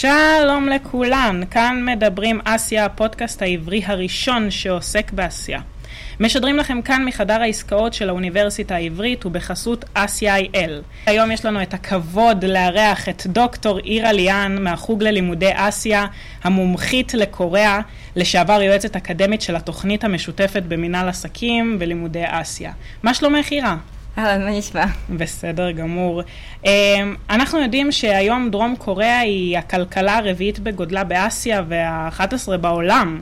שלום 0.00 0.68
לכולן, 0.68 1.40
כאן 1.50 1.82
מדברים 1.84 2.40
אסיה, 2.44 2.84
הפודקאסט 2.84 3.42
העברי 3.42 3.82
הראשון 3.86 4.50
שעוסק 4.50 5.12
באסיה. 5.12 5.60
משדרים 6.20 6.56
לכם 6.56 6.82
כאן 6.82 7.04
מחדר 7.04 7.40
העסקאות 7.40 7.94
של 7.94 8.08
האוניברסיטה 8.08 8.74
העברית 8.74 9.26
ובחסות 9.26 9.84
אסיה.איי.אל. 9.94 10.82
היום 11.06 11.30
יש 11.30 11.44
לנו 11.44 11.62
את 11.62 11.74
הכבוד 11.74 12.44
לארח 12.44 13.08
את 13.08 13.26
דוקטור 13.26 13.78
אירה 13.78 14.12
ליאן 14.12 14.62
מהחוג 14.64 15.02
ללימודי 15.02 15.50
אסיה, 15.54 16.06
המומחית 16.44 17.14
לקוריאה, 17.14 17.80
לשעבר 18.16 18.62
יועצת 18.62 18.96
אקדמית 18.96 19.42
של 19.42 19.56
התוכנית 19.56 20.04
המשותפת 20.04 20.62
במינהל 20.62 21.08
עסקים 21.08 21.76
ולימודי 21.80 22.24
אסיה. 22.26 22.72
מה 23.02 23.14
שלומך 23.14 23.50
אירה? 23.50 23.76
אהלן, 24.18 24.44
מה 24.44 24.50
נשמע? 24.50 24.84
בסדר 25.10 25.70
גמור. 25.70 26.22
אמ, 26.64 26.70
אנחנו 27.30 27.62
יודעים 27.62 27.92
שהיום 27.92 28.50
דרום 28.50 28.76
קוריאה 28.78 29.18
היא 29.18 29.58
הכלכלה 29.58 30.16
הרביעית 30.16 30.58
בגודלה 30.58 31.04
באסיה 31.04 31.62
וה-11 31.68 32.56
בעולם. 32.56 33.20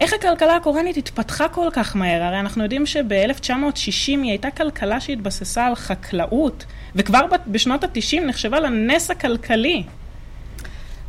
איך 0.00 0.12
הכלכלה 0.12 0.56
הקוריאנית 0.56 0.96
התפתחה 0.96 1.48
כל 1.48 1.68
כך 1.72 1.96
מהר? 1.96 2.22
הרי 2.22 2.40
אנחנו 2.40 2.62
יודעים 2.62 2.86
שב-1960 2.86 4.06
היא 4.06 4.30
הייתה 4.30 4.50
כלכלה 4.50 5.00
שהתבססה 5.00 5.66
על 5.66 5.74
חקלאות, 5.74 6.64
וכבר 6.94 7.20
בשנות 7.46 7.84
ה-90 7.84 8.20
נחשבה 8.20 8.60
לנס 8.60 9.10
הכלכלי. 9.10 9.84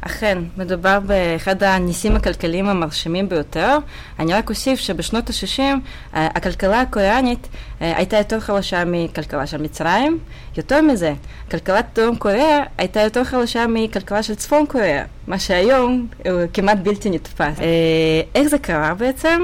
אכן, 0.02 0.38
מדובר 0.58 1.00
באחד 1.00 1.64
הניסים 1.64 2.16
הכלכליים 2.16 2.70
המרשימים 2.70 3.30
ביותר. 3.30 3.78
אני 4.20 4.34
רק 4.34 4.50
אוסיף 4.50 4.80
שבשנות 4.80 5.30
ה-60 5.30 5.62
אה, 5.62 5.78
הכלכלה 6.14 6.82
הקוריאנית 6.82 7.48
אה, 7.82 7.98
הייתה 7.98 8.18
יותר 8.18 8.40
חלשה 8.40 8.84
מכלכלה 8.86 9.48
של 9.48 9.62
מצרים. 9.62 10.20
יותר 10.58 10.82
מזה, 10.82 11.14
כלכלת 11.52 11.86
דרום 11.96 12.16
קוריאה 12.16 12.64
הייתה 12.78 13.02
יותר 13.02 13.24
חלשה 13.24 13.66
מכלכלה 13.70 14.24
של 14.24 14.36
צפון 14.36 14.66
קוריאה, 14.66 15.04
מה 15.28 15.40
שהיום 15.40 16.08
הוא 16.26 16.42
כמעט 16.54 16.78
בלתי 16.84 17.10
נתפס. 17.10 17.60
אה, 17.60 18.22
איך 18.36 18.48
זה 18.48 18.58
קרה 18.58 18.94
בעצם? 18.94 19.42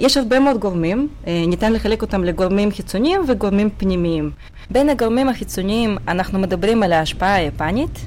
יש 0.00 0.16
הרבה 0.16 0.40
מאוד 0.40 0.58
גורמים, 0.58 1.08
ניתן 1.26 1.72
לחלק 1.72 2.02
אותם 2.02 2.24
לגורמים 2.24 2.70
חיצוניים 2.70 3.20
וגורמים 3.28 3.70
פנימיים. 3.76 4.30
בין 4.72 4.88
הגורמים 4.88 5.28
החיצוניים 5.28 5.98
אנחנו 6.08 6.38
מדברים 6.38 6.82
על 6.82 6.92
ההשפעה 6.92 7.34
היפנית. 7.34 8.06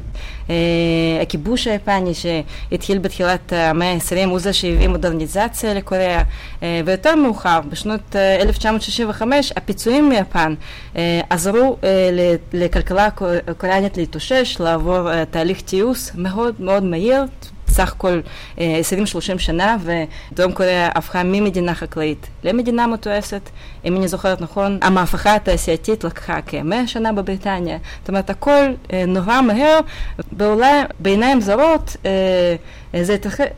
אה, 0.49 0.55
הכיבוש 1.22 1.67
היפני 1.67 2.13
שהתחיל 2.13 2.97
בתחילת 2.97 3.53
המאה 3.53 3.94
ה-20 3.94 4.27
הוא 4.30 4.39
זה 4.39 4.53
שהביא 4.53 4.88
מודרניזציה 4.88 5.73
לקוריאה 5.73 6.22
אה, 6.63 6.81
ויותר 6.85 7.16
מאוחר, 7.16 7.61
בשנות 7.69 8.16
1965, 8.16 9.52
אה, 9.52 9.57
הפיצויים 9.57 10.09
מיפן 10.09 10.53
עזרו 11.30 11.77
לכלכלה 12.53 13.07
הקוריאנית 13.47 13.97
להתאושש, 13.97 14.57
לעבור 14.59 15.25
תהליך 15.25 15.61
תיעוש 15.61 16.09
מאוד 16.16 16.55
מאוד 16.59 16.83
מהיר, 16.83 17.23
סך 17.75 17.91
הכל 17.91 18.19
20-30 18.57 18.59
שנה, 19.37 19.77
ודרום 20.31 20.51
קוריאה 20.51 20.89
הפכה 20.95 21.23
ממדינה 21.23 21.75
חקלאית 21.75 22.27
למדינה 22.43 22.87
מתועסת. 22.87 23.49
אם 23.85 23.95
אני 23.95 24.07
זוכרת 24.07 24.41
נכון, 24.41 24.79
המהפכה 24.81 25.35
התעשייתית 25.35 26.03
לקחה 26.03 26.41
כמאה 26.41 26.87
שנה 26.87 27.13
בבריטניה. 27.13 27.77
זאת 27.99 28.09
אומרת, 28.09 28.29
הכל 28.29 28.65
נורא 29.07 29.41
מהר, 29.41 29.79
ואולי 30.37 30.81
בעיניים 30.99 31.41
זרות 31.41 31.95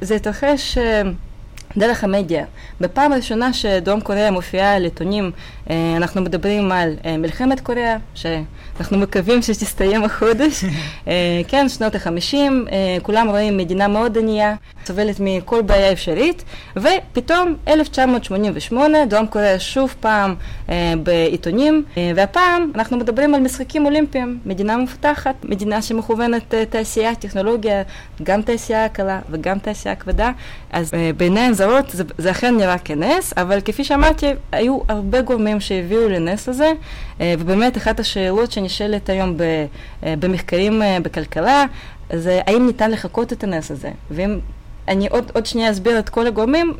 זה 0.01 0.15
התרחש 0.15 0.77
דרך 1.77 2.03
המדיה. 2.03 2.45
בפעם 2.81 3.13
הראשונה 3.13 3.53
שדרום 3.53 4.01
קוריאה 4.01 4.31
מופיעה 4.31 4.75
על 4.75 4.83
עיתונים, 4.83 5.31
אנחנו 5.69 6.21
מדברים 6.21 6.71
על 6.71 6.93
מלחמת 7.19 7.59
קוריאה, 7.59 7.97
שאנחנו 8.13 8.97
מקווים 8.97 9.41
שתסתיים 9.41 10.03
החודש. 10.03 10.63
כן, 11.47 11.69
שנות 11.69 11.95
החמישים, 11.95 12.65
כולם 13.01 13.27
רואים 13.29 13.57
מדינה 13.57 13.87
מאוד 13.87 14.17
ענייה, 14.17 14.55
סובלת 14.85 15.15
מכל 15.19 15.61
בעיה 15.61 15.91
אפשרית, 15.91 16.43
ופתאום 16.75 17.55
1988, 17.67 19.05
דרום 19.05 19.27
קוריאה 19.27 19.59
שוב 19.59 19.95
פעם 19.99 20.35
בעיתונים, 21.03 21.83
והפעם 22.15 22.71
אנחנו 22.75 22.97
מדברים 22.97 23.35
על 23.35 23.41
משחקים 23.41 23.85
אולימפיים, 23.85 24.39
מדינה 24.45 24.77
מפותחת, 24.77 25.35
מדינה 25.43 25.81
שמכוונת 25.81 26.53
תעשייה, 26.69 27.15
טכנולוגיה, 27.15 27.83
גם 28.23 28.41
תעשייה 28.41 28.89
קלה 28.89 29.19
וגם 29.29 29.59
תעשייה 29.59 29.95
כבדה, 29.95 30.31
אז 30.71 30.91
בעיניים 31.17 31.53
זרות 31.57 31.89
זה, 31.89 32.03
זה 32.17 32.31
אכן 32.31 32.57
נראה 32.57 32.77
כנס, 32.77 33.33
אבל 33.37 33.61
כפי 33.61 33.83
שאמרתי, 33.83 34.25
היו 34.51 34.79
הרבה 34.87 35.21
גורמים 35.21 35.59
שהביאו 35.59 36.09
לנס 36.09 36.49
הזה, 36.49 36.71
ובאמת 37.19 37.77
אחת 37.77 37.99
השאלות 37.99 38.51
שנשאלת 38.51 39.09
היום 39.09 39.37
במחקרים 40.03 40.81
בכלכלה, 41.03 41.65
זה 42.13 42.41
האם 42.47 42.65
ניתן 42.65 42.91
לחקות 42.91 43.33
את 43.33 43.43
הנס 43.43 43.71
הזה, 43.71 43.91
ואם 44.11 44.39
אני 44.87 45.07
עוד, 45.07 45.31
עוד 45.33 45.45
שנייה 45.45 45.71
אסביר 45.71 45.99
את 45.99 46.09
כל 46.09 46.27
הגורמים, 46.27 46.73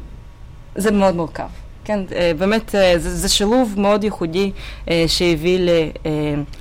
זה 0.75 0.91
מאוד 0.91 1.15
מורכב. 1.15 1.47
כן, 1.87 1.99
באמת 2.37 2.69
זה, 2.69 2.93
זה 2.97 3.29
שילוב 3.29 3.75
מאוד 3.77 4.03
ייחודי 4.03 4.51
שהביא 5.07 5.59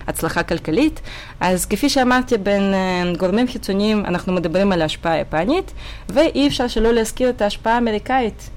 להצלחה 0.07 0.43
כלכלית. 0.43 1.01
אז 1.41 1.67
כפי 1.67 1.89
שאמרתי, 1.89 2.39
בין 2.39 2.75
גורמים 3.19 3.49
חיצוניים 3.49 4.05
אנחנו 4.07 4.33
מדברים 4.33 4.73
על 4.73 4.83
ההשפעה 4.83 5.13
היפנית, 5.13 5.73
ואי 6.09 6.49
אפשר 6.49 6.69
שלא 6.69 6.93
להזכיר 6.93 7.29
את 7.29 7.43
ההשפעה 7.43 7.75
האמריקאית. 7.75 8.51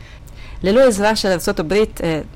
ללא 0.63 0.81
עזרה 0.87 1.15
של 1.15 1.27
ארה"ב, 1.27 1.73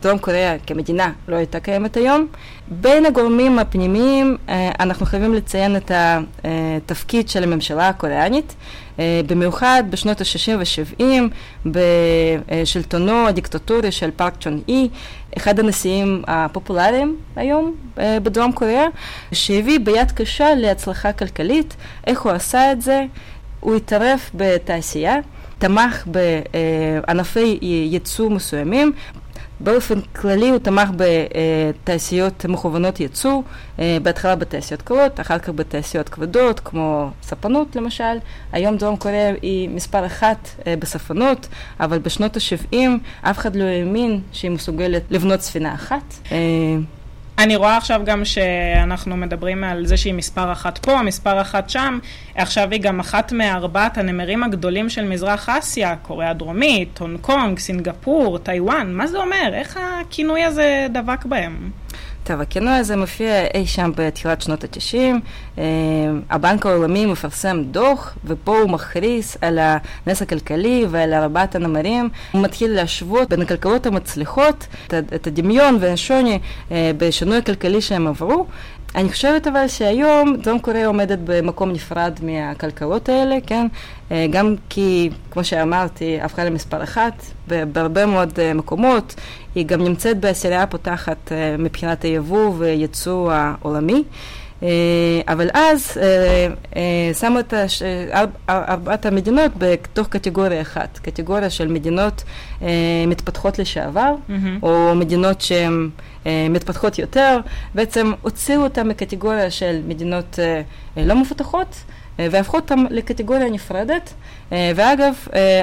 דרום 0.02 0.18
קוריאה 0.18 0.56
כמדינה 0.68 1.12
לא 1.28 1.36
הייתה 1.36 1.60
קיימת 1.60 1.98
היום. 1.98 2.28
בין 2.68 3.06
הגורמים 3.06 3.60
הפנימיים 3.60 4.38
אנחנו 4.80 5.06
חייבים 5.06 5.34
לציין 5.34 5.76
את 5.76 5.92
התפקיד 5.94 7.30
של 7.30 7.44
הממשלה 7.44 7.90
הקוריאנית, 7.90 8.56
במיוחד 9.00 9.84
בשנות 9.90 10.22
ה-60 10.22 10.52
ו-70 10.58 11.04
בשלטונו 11.66 13.28
הדיקטטורי 13.28 13.92
של 13.92 14.10
פארק 14.16 14.34
צ'ון 14.40 14.62
אי, 14.68 14.90
אחד 15.38 15.60
הנשיאים 15.60 16.24
הפופולריים 16.28 17.18
היום 17.36 17.76
בדרום 17.98 18.52
קוריאה, 18.52 18.86
שהביא 19.32 19.80
ביד 19.80 20.12
קשה 20.12 20.56
להצלחה 20.56 21.14
כלכלית. 21.14 21.76
איך 22.08 22.22
הוא 22.22 22.32
עשה 22.32 22.72
את 22.72 22.82
זה? 22.82 23.06
הוא 23.60 23.76
התערב 23.76 24.20
בתעשייה. 24.36 25.16
תמך 25.58 26.04
בענפי 26.06 27.58
ייצוא 27.62 28.30
מסוימים, 28.30 28.92
באופן 29.64 30.02
כללי 30.02 30.50
הוא 30.50 30.58
תמך 30.60 30.90
בתעשיות 30.96 32.46
מכוונות 32.46 33.00
ייצוא, 33.00 33.42
בהתחלה 33.78 34.36
בתעשיות 34.36 34.82
קלות, 34.82 35.20
אחר 35.20 35.40
כך 35.40 35.50
בתעשיות 35.50 36.10
כבדות, 36.10 36.60
כמו 36.60 37.10
ספנות 37.22 37.76
למשל. 37.76 38.18
היום 38.52 38.78
דרום 38.78 38.98
קוריאה 38.98 39.34
היא 39.42 39.70
מספר 39.70 40.06
אחת 40.06 40.50
בספנות, 40.80 41.48
אבל 41.80 42.00
בשנות 42.00 42.38
ה-70 42.38 42.76
אף 43.22 43.38
אחד 43.38 43.56
לא 43.56 43.64
האמין 43.64 44.22
שהיא 44.32 44.52
מסוגלת 44.52 45.04
לבנות 45.10 45.42
ספינה 45.42 45.74
אחת. 45.74 46.14
אני 47.38 47.56
רואה 47.56 47.78
עכשיו 47.78 48.02
גם 48.06 48.26
שאנחנו 48.26 49.18
מדברים 49.18 49.64
על 49.64 49.86
זה 49.86 49.98
שהיא 49.98 50.14
מספר 50.14 50.52
אחת 50.52 50.78
פה, 50.78 51.02
מספר 51.02 51.42
אחת 51.42 51.70
שם, 51.70 52.00
עכשיו 52.36 52.72
היא 52.72 52.82
גם 52.82 53.00
אחת 53.00 53.32
מארבעת 53.32 53.98
הנמרים 53.98 54.44
הגדולים 54.44 54.90
של 54.90 55.06
מזרח 55.06 55.50
אסיה, 55.50 55.96
קוריאה 55.96 56.30
הדרומית, 56.30 56.98
הונג 57.00 57.20
קונג, 57.20 57.60
סינגפור, 57.60 58.38
טיוואן, 58.38 58.94
מה 58.94 59.08
זה 59.08 59.18
אומר? 59.18 59.50
איך 59.54 59.80
הכינוי 60.02 60.44
הזה 60.44 60.88
דבק 60.94 61.26
בהם? 61.26 61.72
טוב, 62.24 62.42
הכינוי 62.42 62.74
הזה 62.74 62.96
מופיע 62.96 63.46
אי 63.54 63.68
שם 63.68 63.92
בתחילת 63.96 64.42
שנות 64.42 64.64
ה-90. 64.64 65.62
הבנק 66.30 66.66
העולמי 66.66 67.06
מפרסם 67.06 67.64
דוח, 67.64 68.18
ופה 68.26 68.60
הוא 68.60 68.70
מכריז 68.70 69.38
על 69.42 69.60
הנס 69.62 70.22
הכלכלי 70.22 70.86
ועל 70.90 71.14
ארבעת 71.14 71.56
הנמרים. 71.56 72.10
הוא 72.32 72.42
מתחיל 72.42 72.72
להשוות 72.72 73.30
בין 73.30 73.42
הכלכלות 73.42 73.86
המצליחות, 73.86 74.68
את 74.88 75.28
הדמיון 75.28 75.78
והשוני 75.80 76.40
בשינוי 76.72 77.38
הכלכלי 77.38 77.82
שהם 77.82 78.08
עברו. 78.08 78.46
אני 78.96 79.10
חושבת 79.10 79.48
אבל 79.48 79.68
שהיום 79.68 80.36
דרום 80.36 80.60
קוריאה 80.60 80.88
עומדת 80.88 81.20
במקום 81.24 81.72
נפרד 81.72 82.20
מהכלכלות 82.24 83.10
האלה, 83.10 83.36
כן? 83.48 83.68
גם 84.30 84.56
כי, 84.70 85.10
כמו 85.32 85.44
שאמרתי, 85.44 86.22
הפכה 86.22 86.44
למספר 86.44 86.84
אחת 86.84 87.24
בהרבה 87.48 88.06
מאוד 88.06 88.40
מקומות, 88.56 89.16
היא 89.56 89.66
גם 89.66 89.84
נמצאת 89.84 90.20
בעשירייה 90.20 90.64
הפותחת 90.64 91.32
מבחינת 91.60 92.04
היבוא 92.04 92.54
וייצוא 92.58 93.32
העולמי. 93.32 94.04
אבל 95.28 95.50
אז 95.54 95.98
שמו 97.20 97.40
את 97.40 97.54
ארבעת 98.50 99.06
המדינות 99.06 99.52
בתוך 99.58 100.08
קטגוריה 100.08 100.62
אחת, 100.62 101.00
קטגוריה 101.02 101.50
של 101.50 101.68
מדינות 101.68 102.24
מתפתחות 103.08 103.60
לשעבר, 103.60 104.16
mm-hmm. 104.30 104.34
או 104.64 104.96
מדינות 104.96 105.42
שהן 105.42 105.90
מתפתחות 106.26 107.00
יותר, 107.00 107.40
בעצם 107.76 108.12
הוציאו 108.22 108.64
אותן 108.64 108.88
מקטגוריה 108.88 109.52
של 109.52 109.82
מדינות 109.88 110.40
לא 110.98 111.16
מפותחות. 111.16 111.84
והפכו 112.20 112.58
אותם 112.58 112.86
לקטגוריה 112.90 113.50
נפרדת, 113.50 114.14
ואגב, 114.52 115.14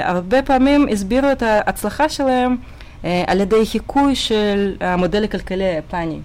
הרבה 0.02 0.43
פעמים 0.43 0.88
הסבירו 0.93 1.32
את 1.32 1.43
ההצלחה 1.43 2.08
שלהם 2.08 2.56
על 3.02 3.41
ידי 3.41 3.67
חיקוי 3.67 4.14
של 4.14 4.76
המודל 4.81 5.25
הכלכלי 5.25 5.64
היפני, 5.64 6.19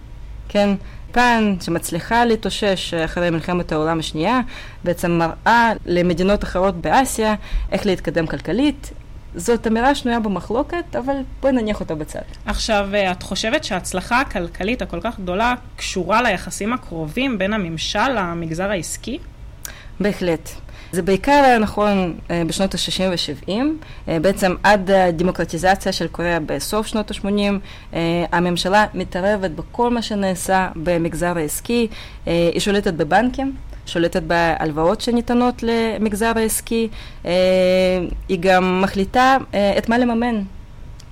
כן? 0.50 0.70
יפן, 1.16 1.56
שמצליחה 1.62 2.26
להתאושש 2.26 2.94
אחרי 2.94 3.30
מלחמת 3.30 3.72
העולם 3.72 4.00
השנייה, 4.00 4.42
בעצם 4.84 5.12
מראה 5.12 5.72
למדינות 5.86 6.44
אחרות 6.44 6.76
באסיה 6.76 7.36
איך 7.72 7.86
להתקדם 7.86 8.28
כלכלית. 8.28 8.92
זאת 9.36 9.68
אמירה 9.68 9.96
שנויה 9.96 10.20
במחלוקת, 10.20 10.96
אבל 10.96 11.14
בואי 11.42 11.54
נניח 11.54 11.80
אותה 11.80 11.96
בצד. 11.96 12.20
עכשיו, 12.46 12.90
את 13.12 13.24
חושבת 13.24 13.64
שההצלחה 13.64 14.22
הכלכלית 14.22 14.82
הכל 14.82 15.02
כך 15.02 15.20
גדולה 15.20 15.56
קשורה 15.76 16.22
ליחסים 16.22 16.74
הקרובים 16.74 17.38
בין 17.38 17.54
הממשל 17.54 18.10
למגזר 18.10 18.70
העסקי? 18.70 19.20
בהחלט. 20.00 20.50
זה 20.96 21.02
בעיקר 21.02 21.32
היה 21.46 21.60
נכון 21.60 22.14
אה, 22.32 22.44
בשנות 22.48 22.74
ה-60 22.74 23.02
ו-70, 23.12 23.52
אה, 24.08 24.20
בעצם 24.20 24.56
עד 24.64 24.92
הדמוקרטיזציה 24.92 25.92
של 25.92 26.08
קוריאה 26.08 26.40
בסוף 26.40 26.88
שנות 26.88 27.12
ה-80, 27.12 27.28
אה, 27.94 28.26
הממשלה 28.32 28.86
מתערבת 28.94 29.52
בכל 29.52 29.90
מה 29.90 30.02
שנעשה 30.02 30.70
במגזר 30.76 31.38
העסקי, 31.38 31.88
היא 32.26 32.60
שולטת 32.60 32.94
בבנקים. 32.94 33.56
שולטת 33.86 34.24
בהלוואות 34.24 35.02
שניתנות 35.02 35.64
למגזר 35.64 36.32
העסקי, 36.36 36.88
היא 38.30 38.38
גם 38.40 38.82
מחליטה 38.82 39.38
את 39.78 39.90
מה 39.90 39.98
לממן, 39.98 40.42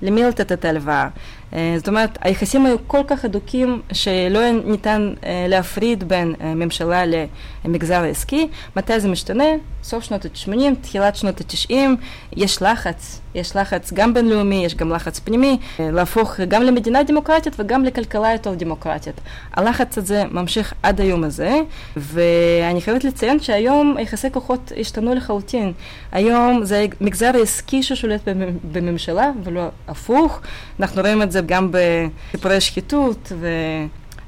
למי 0.02 0.22
לתת 0.22 0.52
את 0.52 0.64
ההלוואה. 0.64 1.08
אה, 1.52 1.74
זאת 1.78 1.88
אומרת, 1.88 2.18
היחסים 2.20 2.66
היו 2.66 2.76
כל 2.86 3.00
כך 3.06 3.24
הדוקים 3.24 3.82
שלא 3.92 4.40
ניתן 4.64 5.14
אה, 5.24 5.46
להפריד 5.48 6.08
בין 6.08 6.34
אה, 6.40 6.54
ממשלה 6.54 7.02
למגזר 7.64 8.02
העסקי. 8.02 8.48
מתי 8.76 9.00
זה 9.00 9.08
משתנה? 9.08 9.44
סוף 9.82 10.04
שנות 10.04 10.24
ה-80, 10.24 10.74
תחילת 10.80 11.16
שנות 11.16 11.40
ה-90, 11.40 11.74
יש 12.36 12.62
לחץ, 12.62 13.20
יש 13.34 13.56
לחץ 13.56 13.92
גם 13.92 14.14
בינלאומי, 14.14 14.64
יש 14.64 14.74
גם 14.74 14.92
לחץ 14.92 15.18
פנימי, 15.18 15.58
להפוך 15.78 16.40
גם 16.40 16.62
למדינה 16.62 17.02
דמוקרטית 17.02 17.52
וגם 17.58 17.84
לכלכלה 17.84 18.32
יותר 18.32 18.54
דמוקרטית. 18.54 19.20
הלחץ 19.52 19.98
הזה 19.98 20.24
ממשיך 20.30 20.74
עד 20.82 21.00
היום 21.00 21.24
הזה, 21.24 21.60
ואני 21.96 22.80
חייבת 22.80 23.04
לציין 23.04 23.40
שהיום 23.40 23.96
יחסי 24.00 24.30
כוחות 24.32 24.72
השתנו 24.80 25.14
לחלוטין. 25.14 25.72
היום 26.12 26.64
זה 26.64 26.86
מגזר 27.00 27.30
עסקי 27.42 27.82
ששולט 27.82 28.20
בממשלה 28.72 29.30
ולא 29.44 29.68
הפוך. 29.88 30.40
אנחנו 30.80 31.02
רואים 31.02 31.22
את 31.22 31.32
זה 31.32 31.42
גם 31.46 31.70
בסיפורי 31.72 32.60
שחיתות 32.60 33.32
ו... 33.40 33.48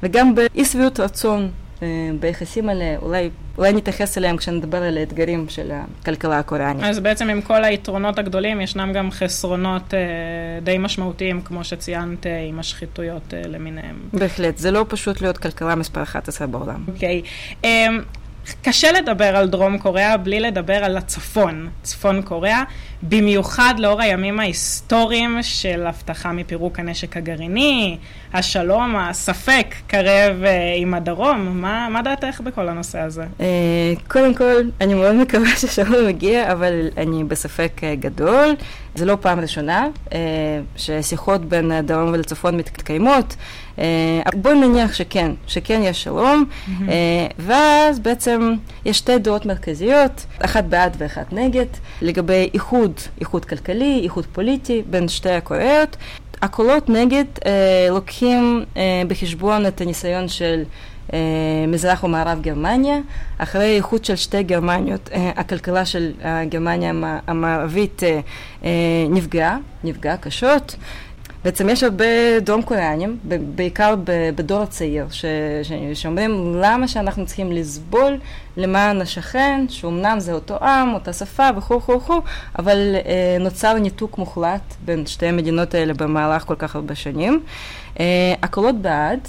וגם 0.02 0.34
באי 0.34 0.64
שביעות 0.64 1.00
רצון 1.00 1.50
אה, 1.82 2.10
ביחסים 2.20 2.68
האלה, 2.68 2.96
אולי, 3.02 3.30
אולי 3.58 3.72
נתייחס 3.72 4.18
אליהם 4.18 4.36
כשנדבר 4.36 4.82
על 4.82 4.98
האתגרים 4.98 5.48
של 5.48 5.72
הכלכלה 5.72 6.38
הקוריאנית. 6.38 6.84
אז 6.84 6.98
בעצם 6.98 7.28
עם 7.28 7.42
כל 7.42 7.64
היתרונות 7.64 8.18
הגדולים, 8.18 8.60
ישנם 8.60 8.92
גם 8.92 9.10
חסרונות 9.10 9.94
אה, 9.94 10.00
די 10.62 10.78
משמעותיים, 10.78 11.40
כמו 11.40 11.64
שציינת, 11.64 12.26
אה, 12.26 12.44
עם 12.48 12.58
השחיתויות 12.58 13.34
אה, 13.34 13.42
למיניהם. 13.48 13.96
בהחלט, 14.12 14.56
זה 14.56 14.70
לא 14.70 14.86
פשוט 14.88 15.20
להיות 15.20 15.38
כלכלה 15.38 15.74
מספר 15.74 16.02
11 16.02 16.46
בעולם. 16.46 16.84
אוקיי. 16.88 17.22
Okay. 17.24 17.54
אה, 17.64 17.86
קשה 18.62 18.92
לדבר 18.92 19.36
על 19.36 19.48
דרום 19.48 19.78
קוריאה 19.78 20.16
בלי 20.16 20.40
לדבר 20.40 20.84
על 20.84 20.96
הצפון, 20.96 21.68
צפון 21.82 22.22
קוריאה, 22.22 22.62
במיוחד 23.02 23.74
לאור 23.78 24.00
הימים 24.00 24.40
ההיסטוריים 24.40 25.38
של 25.42 25.86
הבטחה 25.86 26.32
מפירוק 26.32 26.78
הנשק 26.78 27.16
הגרעיני, 27.16 27.96
השלום, 28.32 28.96
הספק 28.96 29.74
קרב 29.86 30.44
אה, 30.44 30.74
עם 30.76 30.94
הדרום. 30.94 31.60
מה, 31.60 31.88
מה 31.90 32.02
דעתך 32.02 32.40
בכל 32.40 32.68
הנושא 32.68 32.98
הזה? 32.98 33.24
אה, 33.40 33.46
קודם 34.08 34.34
כל, 34.34 34.54
אני 34.80 34.94
מאוד 34.94 35.14
מקווה 35.14 35.56
ששלום 35.56 36.06
מגיע, 36.06 36.52
אבל 36.52 36.88
אני 36.96 37.24
בספק 37.24 37.72
אה, 37.82 37.94
גדול. 37.94 38.54
זה 38.94 39.04
לא 39.04 39.16
פעם 39.20 39.40
ראשונה 39.40 39.88
ששיחות 40.76 41.44
בין 41.44 41.72
הדרום 41.72 42.12
ולצפון 42.12 42.56
מתקיימות. 42.56 43.36
בואו 44.34 44.54
נניח 44.54 44.94
שכן, 44.94 45.32
שכן 45.46 45.80
יש 45.84 46.02
שלום, 46.02 46.44
mm-hmm. 46.44 46.70
ואז 47.38 47.98
בעצם 47.98 48.54
יש 48.84 48.98
שתי 48.98 49.18
דעות 49.18 49.46
מרכזיות, 49.46 50.26
אחת 50.38 50.64
בעד 50.64 50.96
ואחת 50.98 51.32
נגד, 51.32 51.66
לגבי 52.02 52.50
איחוד, 52.54 52.92
איחוד 53.20 53.44
כלכלי, 53.44 54.00
איחוד 54.02 54.26
פוליטי 54.32 54.82
בין 54.90 55.08
שתי 55.08 55.30
הקוריאות. 55.30 55.96
הקולות 56.42 56.88
נגד 56.88 57.24
אה, 57.46 57.86
לוקחים 57.90 58.64
אה, 58.76 59.02
בחשבון 59.08 59.66
את 59.66 59.80
הניסיון 59.80 60.28
של 60.28 60.62
אה, 61.12 61.18
מזרח 61.68 62.04
ומערב 62.04 62.40
גרמניה. 62.40 62.98
אחרי 63.38 63.76
איחוד 63.76 64.04
של 64.04 64.16
שתי 64.16 64.42
גרמניות, 64.42 65.10
אה, 65.12 65.30
הכלכלה 65.36 65.84
של 65.84 66.12
אה, 66.24 66.44
גרמניה 66.44 66.92
המערבית 67.26 68.02
אה, 68.02 68.20
אה, 68.64 68.70
נפגעה, 69.10 69.58
נפגעה 69.84 70.16
קשות. 70.16 70.76
בעצם 71.46 71.68
יש 71.68 71.82
הרבה 71.82 72.40
דרום 72.40 72.62
קוריאנים, 72.62 73.18
בעיקר 73.54 73.94
בדור 74.34 74.62
הצעיר, 74.62 75.06
ש, 75.10 75.24
ש, 75.62 75.72
שאומרים 75.94 76.54
למה 76.62 76.88
שאנחנו 76.88 77.26
צריכים 77.26 77.52
לסבול 77.52 78.18
למען 78.56 79.00
השכן, 79.00 79.66
שאומנם 79.68 80.20
זה 80.20 80.32
אותו 80.32 80.56
עם, 80.64 80.94
אותה 80.94 81.12
שפה 81.12 81.48
וכו' 81.56 81.74
וכו' 81.74 81.92
וכו', 81.92 82.20
אבל 82.58 82.94
אה, 82.94 83.36
נוצר 83.40 83.74
ניתוק 83.74 84.18
מוחלט 84.18 84.74
בין 84.84 85.06
שתי 85.06 85.26
המדינות 85.26 85.74
האלה 85.74 85.94
במהלך 85.94 86.42
כל 86.44 86.54
כך 86.58 86.76
הרבה 86.76 86.94
שנים. 86.94 87.42
אה, 88.00 88.34
הקולות 88.42 88.74
בעד 88.82 89.20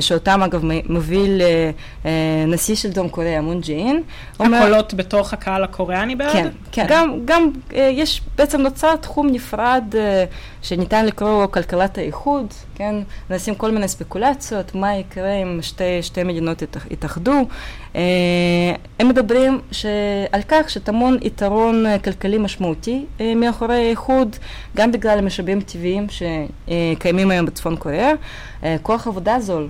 שאותם 0.00 0.42
אגב 0.42 0.62
מוביל 0.88 1.42
אה, 1.42 1.70
אה, 2.06 2.44
נשיא 2.46 2.74
של 2.74 2.90
דרום 2.90 3.08
קוריאה, 3.08 3.40
מון 3.40 3.60
ג'ין. 3.60 4.02
הקולות 4.34 4.92
אומר, 4.92 5.04
בתוך 5.04 5.32
הקהל 5.32 5.64
הקוריאני 5.64 6.16
בעד? 6.16 6.32
כן, 6.32 6.48
כן. 6.72 6.86
גם, 6.88 7.18
גם 7.24 7.50
יש, 7.72 8.20
בעצם 8.36 8.60
נוצר 8.60 8.96
תחום 8.96 9.26
נפרד 9.26 9.84
שניתן 10.62 11.06
לקרוא 11.06 11.42
לו 11.42 11.50
כלכלת 11.50 11.98
האיחוד, 11.98 12.46
כן? 12.74 12.94
נשים 13.30 13.54
כל 13.54 13.70
מיני 13.70 13.88
ספקולציות, 13.88 14.74
מה 14.74 14.96
יקרה 14.96 15.32
אם 15.32 15.58
שתי, 15.62 16.02
שתי 16.02 16.22
מדינות 16.22 16.62
יתאחדו. 16.90 17.46
הם 18.98 19.08
מדברים 19.08 19.60
ש... 19.72 19.86
על 20.32 20.42
כך 20.48 20.70
שטמון 20.70 21.18
יתרון 21.22 21.84
כלכלי 22.04 22.38
משמעותי 22.38 23.04
מאחורי 23.36 23.74
האיחוד, 23.74 24.36
גם 24.76 24.92
בגלל 24.92 25.18
המשאבים 25.18 25.60
טבעיים 25.60 26.06
שקיימים 26.10 27.30
היום 27.30 27.46
בצפון 27.46 27.76
קוריאה. 27.76 28.12
כוח 28.82 29.06
עבודה 29.06 29.40
זול. 29.40 29.68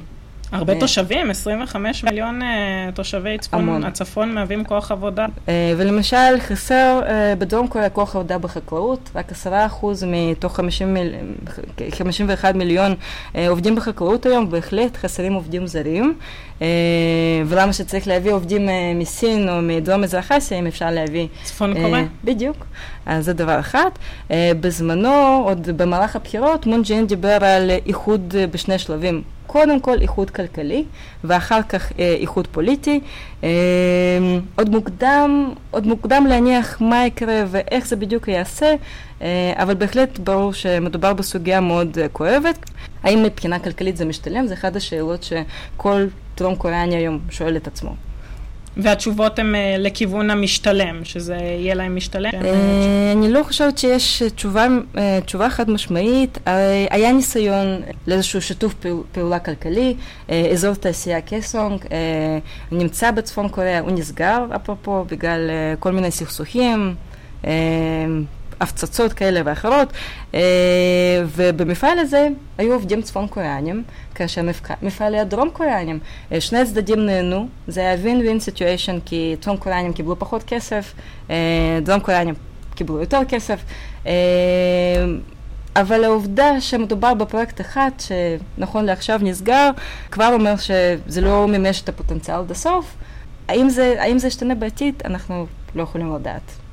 הרבה 0.52 0.72
אה, 0.72 0.80
תושבים, 0.80 1.30
25 1.30 2.04
מיליון 2.04 2.42
אה, 2.42 2.90
תושבי 2.94 3.38
צפון, 3.38 3.84
הצפון 3.84 4.34
מהווים 4.34 4.64
כוח 4.64 4.90
עבודה. 4.92 5.26
אה, 5.48 5.72
ולמשל, 5.76 6.38
חסר 6.38 7.00
בדרום 7.38 7.68
קוריאה 7.68 7.90
כוח 7.90 8.16
עבודה 8.16 8.38
בחקלאות, 8.38 9.10
רק 9.14 9.32
10% 9.32 9.46
מתוך 10.06 10.56
50 10.56 10.94
מיל... 10.94 11.14
51 11.90 12.54
מיליון 12.54 12.94
עובדים 13.48 13.74
בחקלאות 13.74 14.26
היום, 14.26 14.50
בהחלט 14.50 14.96
חסרים 14.96 15.32
עובדים 15.32 15.66
זרים. 15.66 16.14
ולמה 17.46 17.72
שצריך 17.72 18.08
להביא 18.08 18.32
עובדים 18.32 18.68
מסין 18.94 19.48
או 19.48 19.62
מדרום 19.62 20.00
מזרח 20.00 20.32
אסיה, 20.32 20.58
אם 20.58 20.66
אפשר 20.66 20.90
להביא... 20.90 21.26
צפון 21.42 21.74
קוריאה. 21.74 22.04
בדיוק. 22.24 22.66
אז 23.06 23.24
זה 23.24 23.32
דבר 23.32 23.60
אחד. 23.60 23.90
בזמנו, 24.30 25.42
עוד 25.46 25.68
במהלך 25.76 26.16
הבחירות, 26.16 26.66
מון 26.66 26.82
ג'ין 26.82 27.06
דיבר 27.06 27.44
על 27.44 27.70
איחוד 27.86 28.34
בשני 28.50 28.78
שלבים. 28.78 29.22
קודם 29.46 29.80
כל 29.80 30.00
איחוד 30.00 30.30
כלכלי, 30.30 30.84
ואחר 31.24 31.62
כך 31.68 31.92
אה, 31.98 32.16
איחוד 32.20 32.46
פוליטי. 32.46 33.00
אה, 33.44 33.48
עוד 34.56 34.70
מוקדם, 34.70 35.52
עוד 35.70 35.86
מוקדם 35.86 36.26
להניח 36.28 36.80
מה 36.80 37.06
יקרה 37.06 37.44
ואיך 37.46 37.86
זה 37.86 37.96
בדיוק 37.96 38.28
ייעשה, 38.28 38.74
אה, 39.22 39.52
אבל 39.56 39.74
בהחלט 39.74 40.18
ברור 40.18 40.52
שמדובר 40.52 41.12
בסוגיה 41.12 41.60
מאוד 41.60 41.98
אה, 41.98 42.08
כואבת. 42.08 42.70
האם 43.02 43.22
מבחינה 43.22 43.58
כלכלית 43.58 43.96
זה 43.96 44.04
משתלם? 44.04 44.46
זה 44.46 44.54
אחת 44.54 44.76
השאלות 44.76 45.22
שכל 45.22 46.06
טרום 46.34 46.56
קוריאני 46.56 46.96
היום 46.96 47.18
שואל 47.30 47.56
את 47.56 47.66
עצמו. 47.66 47.94
והתשובות 48.76 49.38
הן 49.38 49.54
אה, 49.54 49.76
לכיוון 49.78 50.30
המשתלם, 50.30 51.04
שזה 51.04 51.34
יהיה 51.34 51.74
להם 51.74 51.96
משתלם? 51.96 52.30
אה, 52.44 53.12
אני 53.12 53.32
לא 53.32 53.42
חושבת 53.42 53.78
שיש 53.78 54.22
תשובה, 54.22 54.66
אה, 54.98 55.18
תשובה 55.24 55.50
חד 55.50 55.70
משמעית. 55.70 56.38
היה 56.90 57.12
ניסיון 57.12 57.66
לאיזשהו 58.06 58.42
שיתוף 58.42 58.74
פעולה 59.12 59.38
כלכלי. 59.38 59.94
אזור 60.52 60.74
תעשייה 60.74 61.20
קסונג 61.20 61.80
נמצא 62.72 63.10
בצפון 63.10 63.48
קוריאה, 63.48 63.80
הוא 63.80 63.90
נסגר 63.90 64.46
אפרופו 64.56 65.04
בגלל 65.04 65.50
כל 65.78 65.92
מיני 65.92 66.10
סכסוכים. 66.10 66.94
הפצצות 68.60 69.12
כאלה 69.12 69.40
ואחרות, 69.44 69.92
ובמפעל 71.26 71.98
הזה 71.98 72.28
היו 72.58 72.72
עובדים 72.72 73.02
צפון 73.02 73.26
קוריאנים, 73.26 73.82
כאשר 74.14 74.42
מפעל 74.82 75.14
היה 75.14 75.24
דרום 75.24 75.50
קוריאנים. 75.50 75.98
אה, 76.32 76.40
שני 76.40 76.58
הצדדים 76.58 77.06
נהנו, 77.06 77.48
זה 77.68 77.80
היה 77.80 77.94
ווין 77.94 78.20
ווין 78.20 78.40
סיטואשן, 78.40 78.98
כי 79.04 79.36
צפון 79.40 79.56
קוריאנים 79.56 79.92
קיבלו 79.92 80.18
פחות 80.18 80.42
כסף, 80.42 80.94
אה, 81.30 81.78
דרום 81.82 82.00
קוריאנים 82.00 82.34
קיבלו 82.74 83.00
יותר 83.00 83.20
כסף. 83.28 83.60
אבל 85.76 86.04
העובדה 86.04 86.60
שמדובר 86.60 87.14
בפרויקט 87.14 87.60
אחד, 87.60 87.90
שנכון 87.98 88.84
לעכשיו 88.84 89.20
נסגר, 89.22 89.70
כבר 90.10 90.30
אומר 90.32 90.54
שזה 90.56 91.20
לא 91.20 91.48
מימש 91.48 91.82
את 91.82 91.88
הפוטנציאל 91.88 92.36
עד 92.36 92.50
הסוף. 92.50 92.96
זה, 93.68 93.94
האם 93.98 94.18
זה 94.18 94.26
ישתנה 94.26 94.54
בעתיד? 94.54 95.02
אנחנו 95.04 95.46
לא 95.74 95.82
יכולים 95.82 96.14
לדעת. 96.14 96.63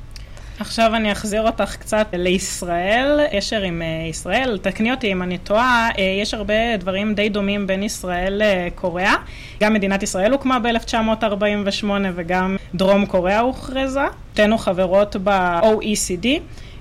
עכשיו 0.61 0.95
אני 0.95 1.11
אחזיר 1.11 1.41
אותך 1.41 1.75
קצת 1.75 2.07
לישראל, 2.13 3.19
ישר 3.31 3.61
עם 3.61 3.81
אה, 3.81 4.07
ישראל, 4.09 4.57
תקני 4.61 4.91
אותי 4.91 5.11
אם 5.11 5.21
אני 5.21 5.37
טועה, 5.37 5.89
אה, 5.97 6.03
יש 6.21 6.33
הרבה 6.33 6.77
דברים 6.79 7.13
די 7.13 7.29
דומים 7.29 7.67
בין 7.67 7.83
ישראל 7.83 8.41
לקוריאה. 8.45 9.15
גם 9.61 9.73
מדינת 9.73 10.03
ישראל 10.03 10.31
הוקמה 10.31 10.59
ב-1948 10.59 11.85
וגם 12.15 12.57
דרום 12.75 13.05
קוריאה 13.05 13.39
הוכרזה. 13.39 14.05
שתינו 14.33 14.57
חברות 14.57 15.15
ב-OECD. 15.23 16.27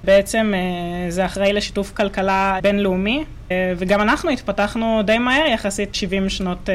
בעצם 0.04 0.52
זה 1.08 1.26
אחראי 1.26 1.52
לשיתוף 1.52 1.92
כלכלה 1.92 2.58
בינלאומי, 2.62 3.24
וגם 3.50 4.00
אנחנו 4.00 4.30
התפתחנו 4.30 5.02
די 5.04 5.18
מהר, 5.18 5.46
יחסית 5.46 5.94
70 5.94 6.28
שנות 6.28 6.68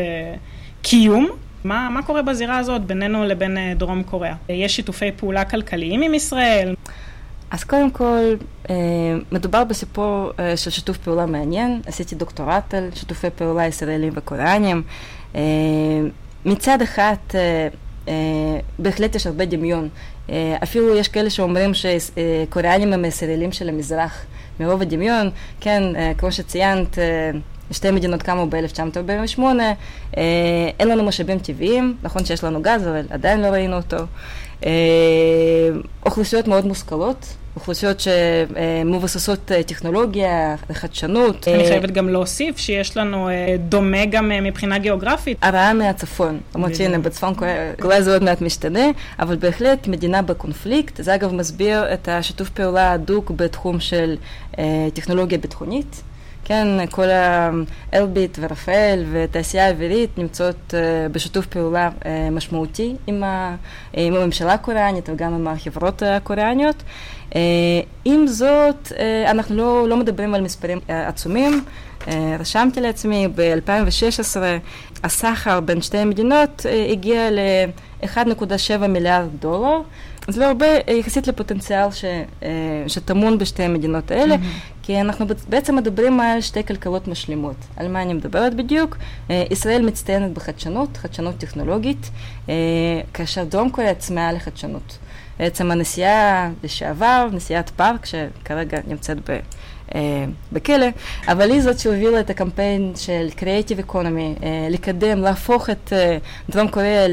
קיום. 0.82 1.30
מה, 1.65 1.89
מה 1.91 2.03
קורה 2.03 2.22
בזירה 2.22 2.57
הזאת 2.57 2.81
בינינו 2.81 3.24
לבין 3.24 3.57
אה, 3.57 3.74
דרום 3.77 4.03
קוריאה? 4.03 4.36
יש 4.50 4.75
שיתופי 4.75 5.12
פעולה 5.12 5.45
כלכליים 5.45 6.01
עם 6.01 6.13
ישראל? 6.13 6.75
אז 7.51 7.63
קודם 7.63 7.91
כל, 7.91 8.36
אה, 8.69 8.75
מדובר 9.31 9.63
בסיפור 9.63 10.31
אה, 10.39 10.57
של 10.57 10.72
שיתוף 10.72 10.98
פעולה 10.98 11.25
מעניין. 11.25 11.81
עשיתי 11.86 12.15
דוקטורט 12.15 12.74
על 12.74 12.89
שיתופי 12.95 13.27
פעולה 13.29 13.67
ישראלים 13.67 14.13
וקוריאנים. 14.15 14.84
מצד 16.45 16.81
אחד, 16.81 17.15
בהחלט 18.79 19.15
יש 19.15 19.27
הרבה 19.27 19.45
דמיון. 19.45 19.89
אפילו 20.63 20.95
יש 20.95 21.07
כאלה 21.07 21.29
שאומרים 21.29 21.72
שקוריאנים 21.74 22.93
הם 22.93 23.05
ישראלים 23.05 23.51
של 23.51 23.69
המזרח. 23.69 24.25
מרוב 24.60 24.81
הדמיון, 24.81 25.29
כן, 25.60 25.84
כמו 26.17 26.31
שציינת, 26.31 26.98
שתי 27.72 27.91
מדינות 27.91 28.24
קמו 28.24 28.48
ב-1948, 28.50 29.39
אה, 30.17 30.24
אין 30.79 30.88
לנו 30.88 31.03
משאבים 31.03 31.39
טבעיים, 31.39 31.95
נכון 32.03 32.25
שיש 32.25 32.43
לנו 32.43 32.62
גז, 32.62 32.88
אבל 32.88 33.05
עדיין 33.10 33.41
לא 33.41 33.48
ראינו 33.48 33.75
אותו. 33.75 33.98
אה, 34.65 34.72
אוכלוסיות 36.05 36.48
מאוד 36.48 36.65
מושכלות, 36.65 37.36
אוכלוסיות 37.55 38.00
שמבוססות 38.00 39.51
אה, 39.51 39.63
טכנולוגיה, 39.63 40.55
חדשנות. 40.74 41.48
אני 41.48 41.67
חייבת 41.67 41.91
גם 41.91 42.10
להוסיף 42.10 42.57
שיש 42.57 42.98
לנו 42.98 43.29
דומה 43.69 44.05
גם 44.05 44.31
מבחינה 44.41 44.77
גיאוגרפית. 44.77 45.38
הרעה 45.41 45.74
מהצפון, 45.74 46.39
למרות 46.55 46.75
שהנה 46.75 47.00
בצפון 47.00 47.34
אולי 47.84 48.03
זה 48.03 48.13
עוד 48.13 48.24
מעט 48.24 48.41
משתנה, 48.41 48.86
אבל 49.19 49.36
בהחלט 49.36 49.88
מדינה 49.88 50.22
בקונפליקט, 50.22 51.03
זה 51.03 51.15
אגב 51.15 51.34
מסביר 51.34 51.93
את 51.93 52.10
השיתוף 52.12 52.50
פעולה 52.50 52.91
ההדוק 52.91 53.31
בתחום 53.31 53.79
של 53.79 54.15
טכנולוגיה 54.93 55.38
ביטחונית. 55.38 56.01
כן, 56.48 56.68
כל 56.92 57.08
האלביט 57.94 58.38
ורפאל 58.42 59.06
ותעשייה 59.12 59.68
האווירית 59.68 60.18
נמצאות 60.18 60.56
uh, 60.74 60.74
בשיתוף 61.12 61.46
פעולה 61.46 61.90
uh, 62.00 62.06
משמעותי 62.32 62.96
עם, 63.08 63.24
ה, 63.24 63.56
עם 63.94 64.14
הממשלה 64.14 64.54
הקוריאנית 64.54 65.10
וגם 65.10 65.34
עם 65.34 65.48
החברות 65.48 66.04
הקוריאניות. 66.04 66.84
Uh, 67.36 67.38
עם 68.06 68.27
זאת, 68.27 68.88
uh, 68.88 68.96
אנחנו 69.30 69.56
לא, 69.56 69.89
לא 69.89 69.98
מדברים 69.98 70.36
על 70.36 70.42
מספרים 70.42 70.77
uh, 70.77 70.92
עצומים. 70.92 71.63
רשמתי 72.39 72.82
לעצמי, 72.82 73.27
ב-2016 73.36 74.38
הסחר 75.04 75.60
בין 75.60 75.82
שתי 75.82 75.98
המדינות 75.98 76.65
הגיע 76.92 77.32
ל-1.7 77.32 78.88
מיליארד 78.88 79.27
דולר. 79.39 79.82
זה 80.27 80.42
לא 80.42 80.46
הרבה 80.46 80.65
יחסית 80.88 81.27
לפוטנציאל 81.27 81.92
ש, 81.92 82.06
שטמון 82.88 83.38
בשתי 83.38 83.63
המדינות 83.63 84.12
האלה, 84.12 84.36
mm-hmm. 84.36 84.75
כי 84.84 85.01
אנחנו 85.01 85.25
בעצם 85.50 85.75
מדברים 85.75 86.20
על 86.20 86.42
שתי 86.42 86.63
כלכלות 86.63 87.08
משלימות. 87.08 87.56
על 87.77 87.88
מה 87.88 88.01
אני 88.01 88.13
מדברת 88.13 88.56
בדיוק? 88.56 88.98
אה, 89.30 89.44
ישראל 89.51 89.86
מצטיינת 89.86 90.34
בחדשנות, 90.34 90.98
חדשנות 90.98 91.38
טכנולוגית, 91.38 92.10
אה, 92.50 92.54
כאשר 93.13 93.44
דרום 93.44 93.70
קוריאה 93.70 93.96
צמאה 93.96 94.32
לחדשנות. 94.32 94.98
בעצם 95.39 95.72
הנשיאה 95.72 96.50
לשעבר, 96.63 97.27
נשיאת 97.32 97.70
פארק, 97.70 98.06
שכרגע 98.06 98.80
נמצאת 98.88 99.30
ב... 99.30 99.39
אה, 99.96 100.25
בכלא, 100.51 100.86
אבל 101.27 101.51
היא 101.51 101.62
זאת 101.62 101.80
שהובילה 101.80 102.20
את 102.20 102.30
הקמפיין 102.30 102.94
של 102.96 103.27
Creative 103.38 103.89
Economy, 103.89 104.44
אה, 104.44 104.68
לקדם, 104.70 105.22
להפוך 105.22 105.70
את 105.70 105.94
אה, 105.94 106.18
דרום 106.50 106.68
קוריאה 106.68 107.06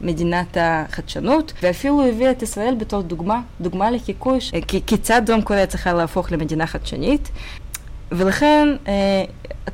למדינת 0.00 0.56
החדשנות, 0.60 1.52
ואפילו 1.62 2.06
הביאה 2.06 2.30
את 2.30 2.42
ישראל 2.42 2.74
בתור 2.74 3.02
דוגמה, 3.02 3.40
דוגמה 3.60 3.90
לחיקוי, 3.90 4.38
כיצד 4.86 5.22
דרום 5.24 5.42
קוריאה 5.42 5.66
צריכה 5.66 5.92
להפוך 5.92 6.32
למדינה 6.32 6.66
חדשנית. 6.66 7.30
ולכן 8.12 8.68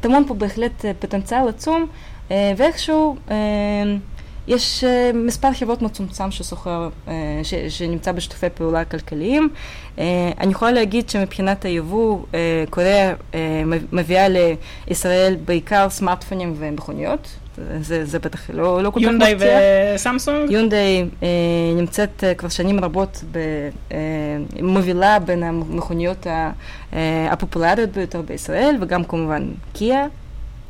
טמון 0.01 0.25
פה 0.29 0.35
בהחלט 0.35 0.85
פוטנציאל 0.99 1.49
עצום, 1.49 1.87
ואיכשהו 2.31 3.17
יש 4.49 4.85
uh, 4.85 5.17
מספר 5.17 5.53
חברות 5.53 5.83
מצומצם 5.83 6.31
שסוחר, 6.31 6.89
uh, 7.07 7.11
ש, 7.43 7.55
שנמצא 7.55 8.13
בשיתופי 8.13 8.47
פעולה 8.55 8.85
כלכליים. 8.85 9.49
Uh, 9.97 10.01
אני 10.41 10.53
יכולה 10.53 10.73
להגיד 10.73 11.09
שמבחינת 11.11 11.65
היבוא, 11.65 12.19
uh, 12.19 12.71
קוריאה 12.71 13.13
uh, 13.13 13.35
מביאה 13.93 14.27
לישראל 14.89 15.37
בעיקר 15.45 15.91
סמארטפונים 15.91 16.55
ומכוניות. 16.59 17.29
זה, 17.81 18.05
זה 18.05 18.19
בטח 18.19 18.51
לא, 18.51 18.83
לא 18.83 18.91
כל 18.91 19.01
כך 19.01 19.07
מפתיע. 19.07 19.29
יונדאי 19.29 19.95
וסמסונג? 19.95 20.51
יונדאי 20.51 21.05
uh, 21.21 21.25
נמצאת 21.77 22.25
כבר 22.37 22.49
שנים 22.49 22.85
רבות, 22.85 23.25
ב, 23.33 23.39
uh, 23.89 23.93
מובילה 24.63 25.19
בין 25.19 25.43
המכוניות 25.43 26.27
הפופולריות 27.31 27.91
ביותר 27.91 28.23
בישראל, 28.23 28.77
וגם 28.81 29.05
כמובן 29.05 29.51
קיה. 29.73 30.07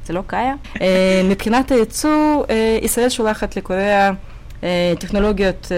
זה 0.05 0.13
לא 0.13 0.23
קאיה. 0.27 0.55
אה, 0.81 1.23
מבחינת 1.25 1.71
הייצוא, 1.71 2.45
אה, 2.51 2.79
ישראל 2.83 3.09
שולחת 3.09 3.57
לקוריאה 3.57 4.11
אה, 4.63 4.93
טכנולוגיות 4.99 5.73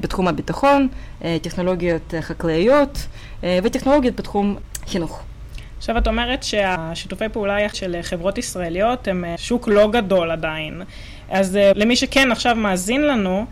בתחום 0.00 0.28
הביטחון, 0.28 0.88
טכנולוגיות 1.42 2.14
חקלאיות 2.20 3.06
וטכנולוגיות 3.62 4.16
בתחום 4.16 4.56
חינוך. 4.86 5.22
עכשיו 5.78 5.98
את 5.98 6.08
אומרת 6.08 6.42
שהשיתופי 6.42 7.28
פעולה 7.28 7.68
של 7.72 7.96
חברות 8.02 8.38
ישראליות 8.38 9.08
הם 9.08 9.24
שוק 9.36 9.68
לא 9.68 9.90
גדול 9.90 10.30
עדיין. 10.30 10.82
אז 11.30 11.58
למי 11.74 11.96
שכן 11.96 12.32
עכשיו 12.32 12.56
מאזין 12.56 13.02
לנו, 13.02 13.46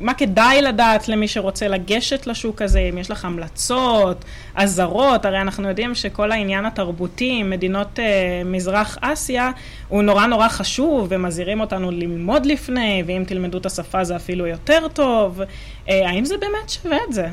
מה 0.00 0.14
כדאי 0.14 0.62
לדעת 0.62 1.08
למי 1.08 1.28
שרוצה 1.28 1.68
לגשת 1.68 2.26
לשוק 2.26 2.62
הזה, 2.62 2.80
אם 2.80 2.98
יש 2.98 3.10
לך 3.10 3.24
המלצות, 3.24 4.24
אזהרות, 4.54 5.24
הרי 5.24 5.40
אנחנו 5.40 5.68
יודעים 5.68 5.94
שכל 5.94 6.32
העניין 6.32 6.66
התרבותי, 6.66 7.42
מדינות 7.42 7.98
אה, 7.98 8.42
מזרח 8.44 8.98
אסיה, 9.00 9.50
הוא 9.88 10.02
נורא 10.02 10.26
נורא 10.26 10.48
חשוב, 10.48 11.06
ומזהירים 11.10 11.60
אותנו 11.60 11.90
ללמוד 11.90 12.46
לפני, 12.46 13.02
ואם 13.06 13.24
תלמדו 13.26 13.58
את 13.58 13.66
השפה 13.66 14.04
זה 14.04 14.16
אפילו 14.16 14.46
יותר 14.46 14.88
טוב. 14.88 15.40
אה, 15.88 16.08
האם 16.08 16.24
זה 16.24 16.34
באמת 16.36 16.68
שווה 16.70 16.96
את 17.08 17.12
זה? 17.12 17.28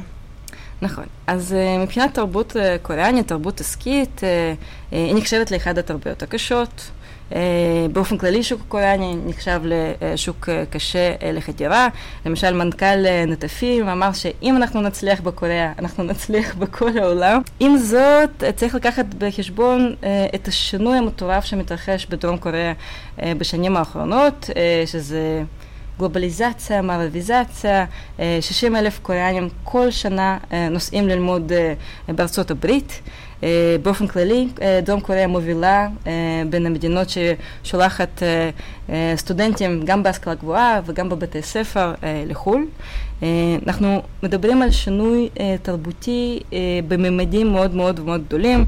נכון. 0.82 1.06
אז 1.28 1.56
uh, 1.58 1.84
מבחינת 1.84 2.14
תרבות 2.14 2.52
uh, 2.52 2.60
קוריאנית, 2.82 3.28
תרבות 3.28 3.60
עסקית, 3.60 4.20
uh, 4.20 4.22
uh, 4.22 4.96
היא 4.96 5.16
נחשבת 5.16 5.52
לאחד 5.52 5.78
התרבויות 5.78 6.24
הקשות. 6.24 6.92
אה, 7.34 7.40
באופן 7.94 8.18
כללי 8.18 8.44
שוק 8.44 8.62
קוריאני 8.68 9.16
נחשב 9.26 9.62
לשוק 9.64 10.50
אה, 10.50 10.64
קשה 10.70 11.14
אה, 11.24 11.32
לחדירה. 11.32 11.88
למשל 12.26 12.54
מנכ"ל 12.54 13.26
נטפים 13.28 13.88
אמר 13.88 14.14
שאם 14.14 14.56
אנחנו 14.58 14.82
נצליח 14.82 15.22
בקוריאה, 15.22 15.72
אנחנו 15.80 16.04
נצליח 16.04 16.56
בכל 16.62 16.98
העולם. 16.98 17.42
עם 17.60 17.78
זאת, 17.78 18.44
צריך 18.56 18.76
לקחת 18.76 19.06
בחשבון 19.18 19.96
את 20.36 20.48
השינוי 20.48 20.98
המטורף 20.98 21.46
שמתרחש 21.46 22.06
בדרום 22.06 22.38
קוריאה 22.38 22.74
בשנים 23.20 23.78
האחרונות, 23.78 24.50
שזה... 24.86 25.44
גלובליזציה, 26.00 26.82
מערביזציה, 26.82 27.86
60 28.42 28.76
אלף 28.76 29.00
קוריאנים 29.00 29.50
כל 29.64 29.92
שנה 29.92 30.38
נוסעים 30.72 31.08
ללמוד 31.08 31.52
בארצות 32.08 32.52
הברית. 32.52 33.02
אה, 33.46 33.76
באופן 33.84 34.08
כללי, 34.08 34.48
אה, 34.62 34.80
דרום 34.84 35.00
קוריאה 35.02 35.28
מובילה 35.28 35.88
אה, 36.08 36.12
בין 36.50 36.66
המדינות 36.66 37.08
ששולחת 37.10 38.24
סטודנטים 39.16 39.82
גם 39.86 40.04
בהשכלה 40.04 40.34
גבוהה 40.34 40.82
וגם 40.86 41.10
בבתי 41.10 41.42
ספר 41.42 41.94
לחו"ל. 42.28 42.66
אנחנו 43.68 44.02
מדברים 44.24 44.62
על 44.62 44.72
שינוי 44.72 45.30
תרבותי 45.62 46.40
בממדים 46.88 47.52
מאוד 47.52 47.76
מאוד 47.76 48.00
מאוד 48.00 48.26
גדולים. 48.28 48.66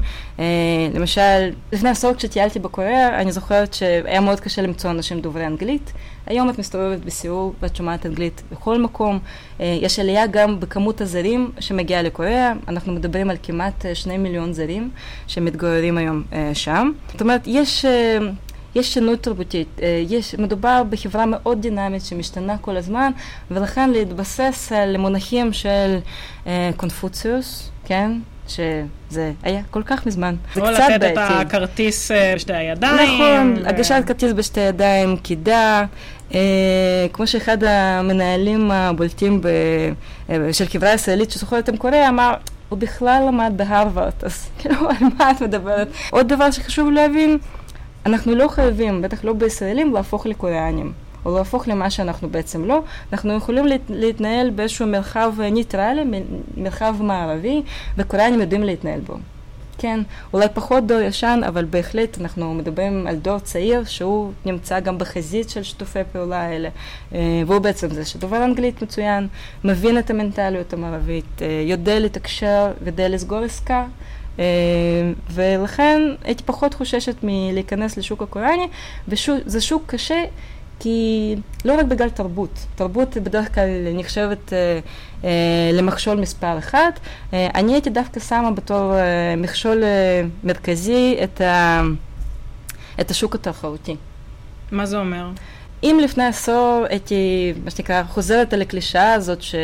למשל, 0.94 1.50
לפני 1.72 1.88
עשור 1.90 2.14
כשטיילתי 2.14 2.58
בקוריאה, 2.58 3.20
אני 3.20 3.32
זוכרת 3.32 3.74
שהיה 3.74 4.20
מאוד 4.20 4.40
קשה 4.40 4.62
למצוא 4.62 4.90
אנשים 4.90 5.20
דוברי 5.20 5.46
אנגלית. 5.46 5.92
היום 6.26 6.50
את 6.50 6.58
מסתובבת 6.58 6.98
בסיור 7.04 7.54
ואת 7.62 7.76
שומעת 7.76 8.06
אנגלית 8.06 8.42
בכל 8.52 8.78
מקום. 8.78 9.18
יש 9.60 9.98
עלייה 9.98 10.26
גם 10.26 10.60
בכמות 10.60 11.00
הזרים 11.00 11.50
שמגיעה 11.60 12.02
לקוריאה. 12.02 12.52
אנחנו 12.68 12.92
מדברים 12.92 13.30
על 13.30 13.36
כמעט 13.42 13.84
שני 13.94 14.18
מיליון 14.18 14.52
זרים 14.52 14.90
שמתגוררים 15.26 15.98
היום 15.98 16.22
שם. 16.54 16.90
זאת 17.12 17.20
אומרת, 17.20 17.42
יש... 17.46 17.84
יש 18.74 18.94
שונות 18.94 19.22
תרבותית, 19.22 19.80
יש, 20.08 20.34
מדובר 20.34 20.82
בחברה 20.90 21.26
מאוד 21.26 21.62
דינמית 21.62 22.04
שמשתנה 22.04 22.58
כל 22.58 22.76
הזמן, 22.76 23.12
ולכן 23.50 23.90
להתבסס 23.90 24.72
על 24.72 24.96
מונחים 24.96 25.52
של 25.52 25.98
קונפוציוס, 26.76 27.70
כן? 27.84 28.12
שזה 28.48 29.32
היה 29.42 29.62
כל 29.70 29.82
כך 29.82 30.06
מזמן. 30.06 30.34
זה 30.54 30.60
קצת 30.60 30.70
בעייתי. 30.70 30.94
או 30.94 31.00
לתת 31.00 31.12
את 31.12 31.18
הכרטיס 31.18 32.10
אה, 32.10 32.32
בשתי 32.34 32.52
הידיים. 32.52 32.94
נכון, 32.94 33.54
ו... 33.64 33.68
הגשת 33.68 34.02
כרטיס 34.06 34.32
בשתי 34.32 34.60
ידיים, 34.60 35.16
קידה. 35.16 35.84
אה, 36.34 36.40
כמו 37.12 37.26
שאחד 37.26 37.64
המנהלים 37.64 38.70
הבולטים 38.70 39.40
ב, 39.40 39.46
אה, 40.30 40.52
של 40.52 40.66
חברה 40.66 40.92
ישראלית 40.92 41.30
שזוכרת 41.30 41.68
עם 41.68 41.76
קוריאה 41.76 42.08
אמר, 42.08 42.34
הוא 42.68 42.78
בכלל 42.78 43.24
למד 43.28 43.52
בהרווארד, 43.56 44.12
אז 44.22 44.48
כאילו, 44.58 44.90
על 44.90 45.06
מה 45.18 45.30
את 45.30 45.40
מדברת? 45.40 45.88
עוד 46.10 46.28
דבר 46.28 46.50
שחשוב 46.50 46.90
להבין, 46.90 47.38
אנחנו 48.06 48.34
לא 48.34 48.48
חייבים, 48.48 49.02
בטח 49.02 49.24
לא 49.24 49.32
בישראלים, 49.32 49.94
להפוך 49.94 50.26
לקוריאנים. 50.26 50.92
או 51.24 51.38
להפוך 51.38 51.68
למה 51.68 51.90
שאנחנו 51.90 52.28
בעצם 52.28 52.64
לא, 52.64 52.82
אנחנו 53.12 53.32
יכולים 53.32 53.66
להתנהל 53.88 54.50
באיזשהו 54.50 54.86
מרחב 54.86 55.32
ניטרלי, 55.52 56.02
מרחב 56.56 56.94
מערבי, 57.00 57.62
וקוריאנים 57.96 58.40
יודעים 58.40 58.64
להתנהל 58.64 59.00
בו. 59.00 59.14
כן, 59.78 60.00
אולי 60.32 60.46
פחות 60.54 60.86
דור 60.86 61.00
ישן, 61.00 61.40
אבל 61.48 61.64
בהחלט 61.64 62.20
אנחנו 62.20 62.54
מדברים 62.54 63.06
על 63.06 63.16
דור 63.16 63.38
צעיר 63.38 63.84
שהוא 63.84 64.32
נמצא 64.44 64.80
גם 64.80 64.98
בחזית 64.98 65.50
של 65.50 65.62
שיתופי 65.62 65.98
פעולה 66.12 66.42
האלה, 66.42 66.68
אה, 67.14 67.18
והוא 67.46 67.58
בעצם 67.58 67.90
זה 67.90 68.04
שדובר 68.04 68.44
אנגלית 68.44 68.82
מצוין, 68.82 69.28
מבין 69.64 69.98
את 69.98 70.10
המנטליות 70.10 70.72
המערבית, 70.72 71.42
אה, 71.42 71.62
יודע 71.66 71.98
לתקשר, 71.98 72.72
יודע 72.86 73.08
לסגור 73.08 73.38
עסקה. 73.38 73.86
Uh, 74.38 74.40
ולכן 75.30 76.02
הייתי 76.24 76.42
פחות 76.42 76.74
חוששת 76.74 77.16
מלהיכנס 77.22 77.96
לשוק 77.96 78.22
הקוריאני, 78.22 78.68
וזה 79.08 79.60
שוק 79.60 79.82
קשה 79.86 80.24
כי 80.80 81.36
לא 81.64 81.78
רק 81.78 81.86
בגלל 81.86 82.10
תרבות, 82.10 82.66
תרבות 82.74 83.16
בדרך 83.16 83.54
כלל 83.54 83.68
נחשבת 83.94 84.52
אה, 84.52 84.78
אה, 85.24 85.70
למכשול 85.72 86.20
מספר 86.20 86.58
אה, 87.32 87.48
אני 87.54 87.72
הייתי 87.72 87.90
דווקא 87.90 88.20
שמה 88.20 88.50
בתור 88.50 88.94
אה, 88.94 89.34
מכשול 89.36 89.84
אה, 89.84 90.22
מרכזי 90.44 91.16
את, 91.24 91.40
ה, 91.40 91.82
את 93.00 93.10
השוק 93.10 93.34
התחרותי. 93.34 93.96
מה 94.72 94.86
זה 94.86 94.98
אומר? 94.98 95.30
אם 95.82 96.00
לפני 96.02 96.24
עשור 96.24 96.84
הייתי, 96.88 97.52
מה 97.64 97.70
שנקרא, 97.70 98.02
חוזרת 98.02 98.52
על 98.52 98.62
הקלישאה 98.62 99.12
הזאת 99.12 99.42
ש, 99.42 99.54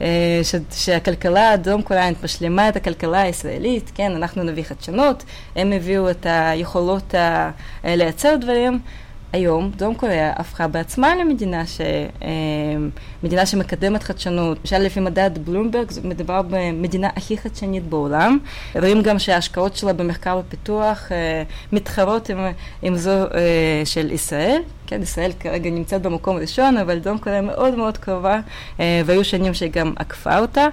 אה, 0.00 0.40
ש, 0.42 0.54
שהכלכלה 0.70 1.50
הדרום 1.50 1.82
קוריאנית 1.82 2.24
משלימה 2.24 2.68
את 2.68 2.76
הכלכלה 2.76 3.20
הישראלית, 3.20 3.92
כן, 3.94 4.12
אנחנו 4.12 4.42
נביא 4.42 4.62
חדשנות, 4.62 5.24
הם 5.56 5.72
הביאו 5.72 6.10
את 6.10 6.26
היכולות 6.28 7.14
ה, 7.14 7.50
לייצר 7.84 8.36
דברים, 8.36 8.78
היום 9.32 9.70
דרום 9.76 9.94
קוריאה 9.94 10.32
הפכה 10.36 10.68
בעצמה 10.68 11.14
למדינה 11.14 11.66
ש, 11.66 11.80
אה, 12.22 12.28
מדינה 13.22 13.46
שמקדמת 13.46 14.02
חדשנות. 14.02 14.58
למשל 14.60 14.78
לפי 14.78 15.00
מדד 15.00 15.30
בלומברג 15.44 15.86
מדובר 16.04 16.42
במדינה 16.42 17.08
הכי 17.16 17.38
חדשנית 17.38 17.86
בעולם. 17.86 18.38
רואים 18.74 19.02
גם 19.02 19.18
שההשקעות 19.18 19.76
שלה 19.76 19.92
במחקר 19.92 20.40
ופיתוח 20.46 21.12
אה, 21.12 21.42
מתחרות 21.72 22.28
עם, 22.28 22.38
עם 22.82 22.96
זו 22.96 23.10
אה, 23.10 23.82
של 23.84 24.12
ישראל. 24.12 24.62
כן, 24.86 25.02
ישראל 25.02 25.32
כרגע 25.40 25.70
נמצאת 25.70 26.02
במקום 26.02 26.36
ראשון, 26.36 26.76
אבל 26.76 26.98
דרום 26.98 27.18
קוריאה 27.18 27.40
מאוד 27.40 27.74
מאוד 27.74 27.98
קרובה, 27.98 28.40
והיו 28.78 29.24
שנים 29.24 29.54
שהיא 29.54 29.70
גם 29.70 29.92
עקפה 29.96 30.38
אותה. 30.38 30.66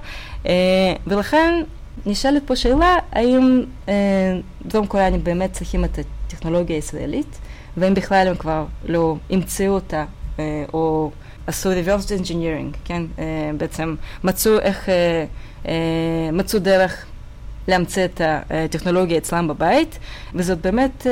ולכן 1.08 1.64
נשאלת 2.06 2.42
פה 2.46 2.56
שאלה, 2.56 2.96
האם 3.12 3.64
דרום 4.66 4.88
קוריאנים 4.88 5.24
באמת 5.24 5.54
צריכים 5.54 5.86
את 5.86 6.00
הטכנולוגיה 6.28 6.76
הישראלית? 6.76 7.40
ואם 7.78 7.94
בכלל 7.94 8.28
הם 8.28 8.36
כבר 8.36 8.66
לא 8.86 9.16
המציאו 9.30 9.74
אותה, 9.74 10.06
אה, 10.40 10.66
או 10.74 11.12
עשו 11.48 11.70
reverse 11.72 12.22
engineering, 12.22 12.78
כן? 12.86 13.04
אה, 13.20 13.52
בעצם 13.58 13.96
מצאו 14.24 14.60
איך, 14.60 14.90
אה, 14.90 16.30
מצאו 16.34 16.60
דרך 16.60 17.06
להמציא 17.68 18.06
את 18.06 18.22
הטכנולוגיה 18.24 19.18
אצלם 19.18 19.48
בבית, 19.48 20.00
וזאת 20.34 20.62
באמת 20.62 21.08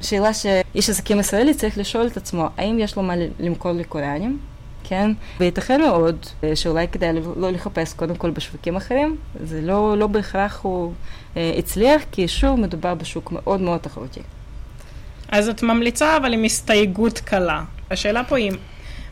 שאלה 0.00 0.34
שאיש 0.34 0.90
עסקים 0.90 1.20
ישראלי 1.20 1.54
צריך 1.54 1.78
לשאול 1.78 2.06
את 2.06 2.16
עצמו, 2.16 2.48
האם 2.56 2.78
יש 2.78 2.96
לו 2.96 3.02
מה 3.02 3.14
למכור 3.40 3.72
לקוריאנים? 3.72 4.38
כן? 4.84 5.10
וייתכן 5.40 5.80
מאוד 5.80 6.26
שאולי 6.54 6.88
כדאי 6.88 7.12
לא 7.36 7.50
לחפש 7.50 7.92
קודם 7.92 8.14
כל 8.14 8.30
בשווקים 8.30 8.76
אחרים, 8.76 9.16
זה 9.44 9.60
לא, 9.60 9.98
לא 9.98 10.06
בהכרח 10.06 10.60
הוא 10.62 10.92
הצליח, 11.36 12.02
כי 12.12 12.28
שוב 12.28 12.60
מדובר 12.60 12.94
בשוק 12.94 13.32
מאוד 13.32 13.60
מאוד 13.60 13.80
תחרותי. 13.80 14.20
אז 15.28 15.48
את 15.48 15.62
ממליצה, 15.62 16.16
אבל 16.16 16.32
עם 16.32 16.44
הסתייגות 16.44 17.18
קלה. 17.18 17.62
השאלה 17.90 18.24
פה 18.24 18.36
היא, 18.36 18.52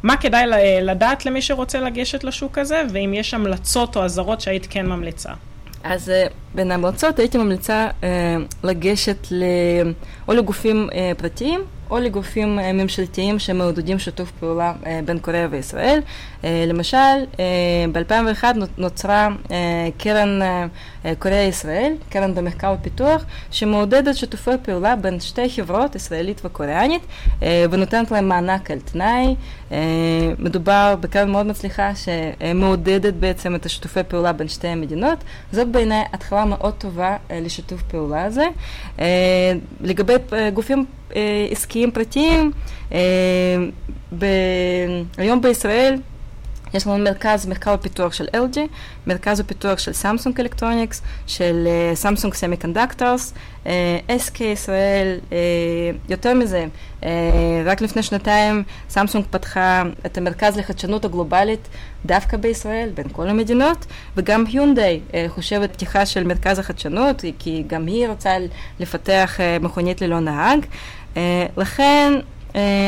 מה 0.02 0.16
כדאי 0.16 0.44
לדעת 0.82 1.26
למי 1.26 1.42
שרוצה 1.42 1.80
לגשת 1.80 2.24
לשוק 2.24 2.58
הזה, 2.58 2.82
ואם 2.92 3.14
יש 3.14 3.34
המלצות 3.34 3.96
או 3.96 4.04
אזהרות 4.04 4.40
שהיית 4.40 4.66
כן 4.70 4.86
ממליצה? 4.86 5.32
אז 5.84 6.08
uh, 6.08 6.32
בין 6.54 6.70
ההמלצות 6.70 7.18
הייתי 7.18 7.38
ממליצה 7.38 7.88
uh, 8.00 8.04
לגשת 8.62 9.26
ל... 9.30 9.44
או 10.28 10.32
לגופים 10.32 10.88
uh, 10.90 10.94
פרטיים 11.18 11.60
או 11.90 11.98
לגופים 11.98 12.58
uh, 12.58 12.62
ממשלתיים 12.62 13.38
שמעודדים 13.38 13.98
שיתוף 13.98 14.30
פעולה 14.40 14.72
בין 15.04 15.18
קוריאה 15.18 15.46
וישראל. 15.50 16.00
Uh, 16.44 16.46
למשל, 16.66 16.96
uh, 17.32 17.36
ב-2001 17.92 18.44
נוצרה 18.78 19.28
uh, 19.44 19.50
קרן 19.98 20.40
uh, 20.42 21.08
קוריאה-ישראל, 21.18 21.92
קרן 22.08 22.34
במחקר 22.34 22.74
ופיתוח, 22.80 23.24
שמעודדת 23.50 24.16
שיתופי 24.16 24.50
פעולה 24.62 24.96
בין 24.96 25.20
שתי 25.20 25.50
חברות, 25.50 25.94
ישראלית 25.94 26.40
וקוריאנית, 26.44 27.02
ונותנת 27.70 28.10
להם 28.10 28.28
מענק 28.28 28.70
על 28.70 28.78
תנאי. 28.80 29.34
מדובר 30.38 30.94
בקרן 31.00 31.30
מאוד 31.30 31.46
מצליחה 31.46 31.90
שמעודדת 31.94 33.14
בעצם 33.14 33.54
את 33.54 33.66
השיתופי 33.66 34.00
פעולה 34.08 34.32
בין 34.32 34.48
שתי 34.48 34.68
המדינות. 34.68 35.18
זאת 35.52 35.68
בעיניי 35.68 36.04
התחלה 36.12 36.44
מאוד 36.44 36.74
טובה 36.74 37.16
לשיתוף 37.32 37.82
פעולה 37.82 38.24
הזה. 38.24 38.44
לגבי 39.80 40.14
גופים 40.54 40.84
עסקיים 41.50 41.90
פרטיים. 41.90 42.52
היום 45.18 45.40
בישראל 45.42 45.98
יש 46.74 46.86
לנו 46.86 46.98
מרכז 46.98 47.46
מחקר 47.46 47.74
ופיתוח 47.78 48.12
של 48.12 48.26
LG, 48.34 48.58
מרכז 49.06 49.40
ופיתוח 49.40 49.78
של 49.78 49.92
סמסונג 49.92 50.40
Electronics, 50.40 51.02
של 51.26 51.68
סמסונג 51.94 52.34
Semiconductors, 52.34 53.34
SK 54.08 54.42
ישראל, 54.44 55.18
uh, 55.30 55.32
יותר 56.08 56.34
מזה, 56.34 56.66
uh, 57.00 57.04
רק 57.64 57.80
לפני 57.80 58.02
שנתיים 58.02 58.62
סמסונג 58.88 59.24
פתחה 59.30 59.82
את 60.06 60.18
המרכז 60.18 60.56
לחדשנות 60.56 61.04
הגלובלית 61.04 61.68
דווקא 62.06 62.36
בישראל, 62.36 62.90
בין 62.94 63.08
כל 63.12 63.28
המדינות, 63.28 63.86
וגם 64.16 64.44
היונדאי 64.46 65.00
uh, 65.10 65.14
חושבת 65.28 65.72
פתיחה 65.72 66.06
של 66.06 66.24
מרכז 66.24 66.58
החדשנות, 66.58 67.24
כי 67.38 67.64
גם 67.66 67.86
היא 67.86 68.08
רוצה 68.08 68.30
לפתח 68.80 69.38
מכונית 69.60 70.00
ללא 70.00 70.20
נהג. 70.20 70.66
לכן, 71.56 72.12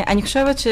אני 0.07 0.23
חושבת 0.23 0.59
ש... 0.59 0.67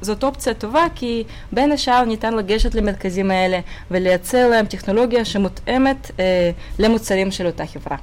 זאת 0.00 0.24
אופציה 0.24 0.54
טובה 0.54 0.86
כי 0.94 1.24
בין 1.52 1.72
השאר 1.72 2.04
ניתן 2.04 2.34
לגשת 2.34 2.74
למרכזים 2.74 3.30
האלה 3.30 3.60
ולייצר 3.90 4.48
להם 4.48 4.66
טכנולוגיה 4.66 5.24
שמותאמת 5.24 6.10
אה, 6.20 6.50
למוצרים 6.78 7.30
של 7.30 7.46
אותה 7.46 7.66
חברה. 7.66 7.96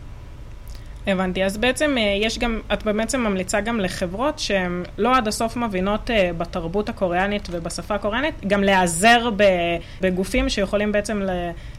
הבנתי, 1.07 1.43
אז 1.43 1.57
בעצם 1.57 1.95
אה, 1.97 2.17
יש 2.21 2.39
גם, 2.39 2.59
את 2.73 2.83
בעצם 2.83 3.21
ממליצה 3.21 3.61
גם 3.61 3.79
לחברות 3.79 4.39
שהן 4.39 4.83
לא 4.97 5.17
עד 5.17 5.27
הסוף 5.27 5.57
מבינות 5.57 6.11
אה, 6.11 6.31
בתרבות 6.37 6.89
הקוריאנית 6.89 7.47
ובשפה 7.51 7.95
הקוריאנית, 7.95 8.33
גם 8.47 8.63
להיעזר 8.63 9.29
בגופים 10.01 10.49
שיכולים 10.49 10.91
בעצם 10.91 11.21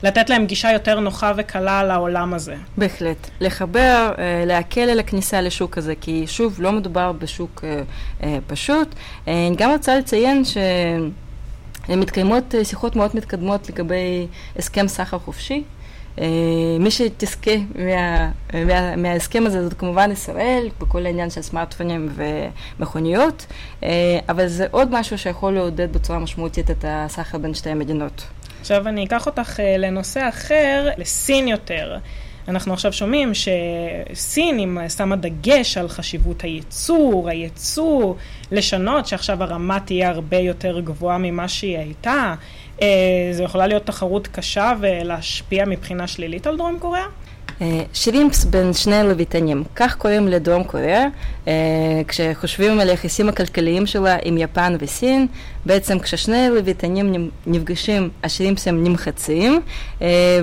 לתת 0.03 0.31
להם 0.31 0.47
גישה 0.47 0.73
יותר 0.73 1.01
נוחה 1.01 1.33
וקלה 1.37 1.85
לעולם 1.85 2.35
הזה. 2.35 2.55
בהחלט. 2.77 3.31
לחבר, 3.41 4.13
אה, 4.19 4.45
להקל 4.47 4.81
על 4.91 5.01
הכניסה 5.01 5.41
לשוק 5.41 5.79
הזה, 5.79 5.95
כי 6.01 6.25
שוב, 6.27 6.57
לא 6.59 6.73
מדובר 6.73 7.13
בשוק 7.13 7.65
פשוט. 8.47 8.95
גם 9.57 9.71
רוצה 9.71 9.99
לציין 9.99 10.45
ש... 10.45 10.57
מתקיימות 11.89 12.55
שיחות 12.63 12.97
מאוד 12.97 13.11
מתקדמות 13.15 13.69
לגבי 13.69 14.27
הסכם 14.57 14.89
סחר 14.89 15.19
חופשי. 15.19 15.63
אה, 16.21 16.27
מי 16.81 16.91
שתזכה 16.91 17.51
מה, 17.75 18.31
מה, 18.67 18.97
מההסכם 18.97 19.47
הזה 19.47 19.65
זאת 19.65 19.75
כמובן 19.75 20.11
ישראל, 20.11 20.69
בכל 20.81 21.07
העניין 21.07 21.31
של 21.31 21.43
סמארטפונים 21.43 22.09
ומכוניות, 22.15 23.47
אה, 23.83 24.19
אבל 24.29 24.47
זה 24.47 24.67
עוד 24.71 24.89
משהו 24.93 25.19
שיכול 25.19 25.53
לעודד 25.53 25.93
בצורה 25.93 26.19
משמעותית 26.19 26.71
את 26.71 26.85
הסחר 26.89 27.39
בין 27.39 27.55
שתי 27.55 27.71
המדינות. 27.71 28.27
עכשיו 28.61 28.89
אני 28.89 29.05
אקח 29.05 29.27
אותך 29.27 29.61
אה, 29.61 29.77
לנושא 29.77 30.29
אחר, 30.29 30.89
לסין 30.99 31.49
יותר. 31.49 31.99
אנחנו 32.49 32.73
עכשיו 32.73 32.93
שומעים 32.93 33.33
שסין 33.35 34.79
שמה 34.97 35.17
דגש 35.17 35.79
על 35.79 35.89
חשיבות 35.89 36.43
הייצור, 36.43 37.29
הייצוא, 37.29 38.15
לשנות 38.53 39.07
שעכשיו 39.07 39.43
הרמה 39.43 39.81
תהיה 39.81 40.11
הרבה 40.11 40.37
יותר 40.37 40.81
גבוהה 40.81 41.19
ממה 41.19 41.49
שהיא 41.49 41.79
הייתה. 41.79 42.35
אה, 42.83 42.89
זו 43.33 43.43
יכולה 43.43 43.67
להיות 43.67 43.87
תחרות 43.87 44.27
קשה 44.29 44.73
ולהשפיע 44.81 45.65
מבחינה 45.65 46.07
שלילית 46.07 46.47
על 46.47 46.57
דרום 46.57 46.79
קוריאה? 46.79 47.05
שרימפס 47.93 48.45
בין 48.45 48.73
שני 48.73 49.03
לוויתנים, 49.03 49.65
כך 49.77 49.97
קוראים 49.97 50.29
לדרום 50.29 50.65
קוריאה, 50.65 51.07
כשחושבים 52.09 52.81
על 52.81 52.91
היחסים 52.91 53.29
הכלכליים 53.29 53.87
שלה 53.87 54.17
עם 54.23 54.39
יפן 54.39 54.77
וסין, 54.81 55.27
בעצם 55.67 55.99
כששני 55.99 56.49
לוויתנים 56.51 57.31
נפגשים, 57.47 58.11
השרימפסים 58.23 58.85
נמחצים, 58.85 59.61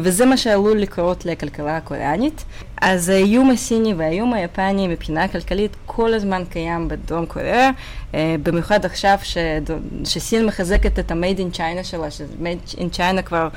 וזה 0.02 0.26
מה 0.26 0.38
שעלול 0.38 0.78
לקרות 0.78 1.26
לכלכלה 1.26 1.78
הקוריאנית. 1.78 2.46
אז 2.82 3.10
האיום 3.10 3.52
הסיני 3.52 3.94
והאיום 3.94 4.34
היפני 4.34 4.88
מבחינה 4.88 5.28
כלכלית 5.28 5.76
כל 5.86 6.14
הזמן 6.14 6.44
קיים 6.50 6.88
בדרום 6.88 7.26
קוריאה, 7.26 7.70
במיוחד 8.14 8.86
עכשיו 8.86 9.18
ש... 9.24 9.38
שסין 10.06 10.46
מחזקת 10.46 11.00
את 11.00 11.12
ה-made 11.12 11.38
in 11.38 11.58
China 11.58 11.84
שלה, 11.84 12.12
ש-made 12.12 12.76
in 12.78 12.98
China 12.98 13.22
כבר 13.22 13.48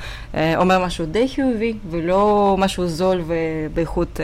אומר 0.55 0.85
משהו 0.85 1.05
די 1.05 1.27
חיובי 1.27 1.73
ולא 1.89 2.55
משהו 2.59 2.87
זול 2.87 3.23
ובאיכות 3.27 4.19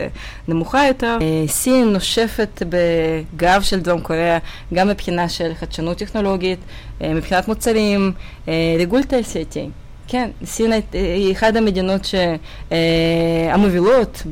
נמוכה 0.48 0.86
יותר. 0.86 1.18
סין 1.46 1.92
נושפת 1.92 2.62
בגב 2.68 3.62
של 3.62 3.80
דרום 3.80 4.00
קוריאה 4.00 4.38
גם 4.74 4.88
מבחינה 4.88 5.28
של 5.28 5.54
חדשנות 5.54 5.98
טכנולוגית, 5.98 6.58
מבחינת 7.00 7.48
מוצרים, 7.48 8.12
ריגול 8.78 9.02
תעשייתי. 9.02 9.68
כן, 10.12 10.30
סין 10.44 10.72
היא 10.92 11.32
אחת 11.32 11.56
המדינות 11.56 12.04
ש, 12.04 12.14
אה, 12.72 12.78
המובילות 13.50 14.22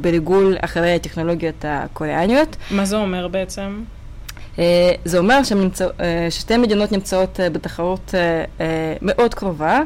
בריגול 0.00 0.56
אחרי 0.60 0.94
הטכנולוגיות 0.94 1.64
הקוריאניות. 1.68 2.56
מה 2.70 2.84
זה 2.84 2.96
אומר 2.96 3.28
בעצם? 3.28 3.82
אה, 4.58 4.92
זה 5.04 5.18
אומר 5.18 5.42
שמצא, 5.44 5.86
אה, 6.00 6.26
ששתי 6.30 6.56
מדינות 6.56 6.92
נמצאות 6.92 7.40
אה, 7.40 7.50
בתחרות 7.50 8.14
אה, 8.14 8.44
אה, 8.60 8.94
מאוד 9.02 9.34
קרובה, 9.34 9.80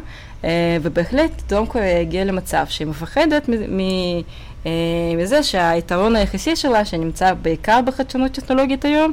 אה, 0.44 0.50
ובהחלט 0.82 1.42
דרום 1.48 1.66
קוריאה 1.66 2.00
הגיעה 2.00 2.24
למצב 2.24 2.64
שהיא 2.68 2.86
מפחדת 2.88 3.48
אה, 4.66 4.70
מזה 5.16 5.42
שהיתרון 5.42 6.16
היחסי 6.16 6.56
שלה, 6.56 6.84
שנמצא 6.84 7.34
בעיקר 7.42 7.80
בחדשנות 7.86 8.32
טכנולוגית 8.32 8.84
היום, 8.84 9.12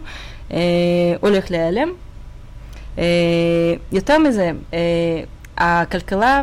אה, 0.53 0.57
הולך 1.19 1.51
להיעלם. 1.51 1.89
אה, 2.97 3.03
יותר 3.91 4.17
מזה, 4.19 4.51
אה, 4.73 4.79
הכלכלה 5.63 6.41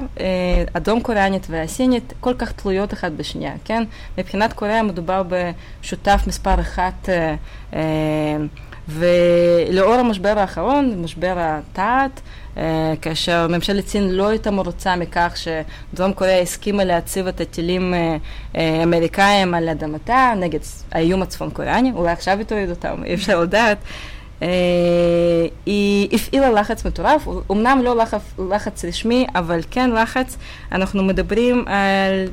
הדרום 0.74 1.00
קוריאנית 1.00 1.46
והסינית 1.50 2.12
כל 2.20 2.34
כך 2.38 2.52
תלויות 2.52 2.92
אחת 2.92 3.12
בשנייה, 3.12 3.52
כן? 3.64 3.84
מבחינת 4.18 4.52
קוריאה 4.52 4.82
מדובר 4.82 5.22
בשותף 5.28 6.20
מספר 6.26 6.60
אחת 6.60 7.08
ולאור 8.88 9.94
המשבר 9.94 10.34
האחרון, 10.38 11.02
משבר 11.02 11.34
התעת, 11.38 12.20
כאשר 13.02 13.46
ממשלת 13.50 13.88
סין 13.88 14.10
לא 14.10 14.28
הייתה 14.28 14.50
מרוצה 14.50 14.96
מכך 14.96 15.34
שדרום 15.36 16.12
קוריאה 16.12 16.40
הסכימה 16.40 16.84
להציב 16.84 17.26
את 17.26 17.40
הטילים 17.40 17.94
האמריקאים 18.54 19.54
על 19.54 19.68
אדמתה 19.68 20.32
נגד 20.36 20.60
האיום 20.92 21.22
הצפון 21.22 21.50
קוריאני, 21.50 21.92
אולי 21.94 22.12
עכשיו 22.12 22.38
היא 22.38 22.46
תוריד 22.46 22.70
אותם, 22.70 23.04
אי 23.04 23.14
אפשר 23.14 23.40
לדעת. 23.40 23.78
היא 25.66 26.08
הפעילה 26.12 26.50
לחץ 26.50 26.86
מטורף, 26.86 27.28
אמנם 27.50 27.80
לא 27.84 27.96
לחץ, 27.96 28.20
לחץ 28.50 28.84
רשמי, 28.84 29.26
אבל 29.34 29.60
כן 29.70 29.90
לחץ. 29.90 30.36
אנחנו 30.72 31.02
מדברים 31.02 31.64
על 31.66 32.28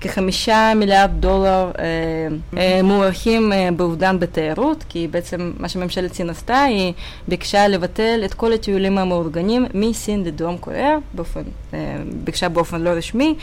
כחמישה 0.00 0.72
מיליארד 0.76 1.10
דולר 1.20 1.70
מוערכים 2.84 3.52
באובדן 3.76 4.18
בתיירות, 4.18 4.84
כי 4.88 5.08
בעצם 5.10 5.52
מה 5.58 5.68
שממשלת 5.68 6.14
סין 6.14 6.30
עשתה, 6.30 6.62
היא 6.62 6.92
ביקשה 7.28 7.68
לבטל 7.68 8.20
את 8.24 8.34
כל 8.34 8.52
הטיולים 8.52 8.98
המאורגנים 8.98 9.66
מסין 9.74 10.24
לדרום 10.24 10.58
קוריאה, 10.58 10.96
באופן, 11.14 11.42
ביקשה 12.24 12.48
באופן 12.48 12.80
לא 12.80 12.90
רשמי, 12.90 13.34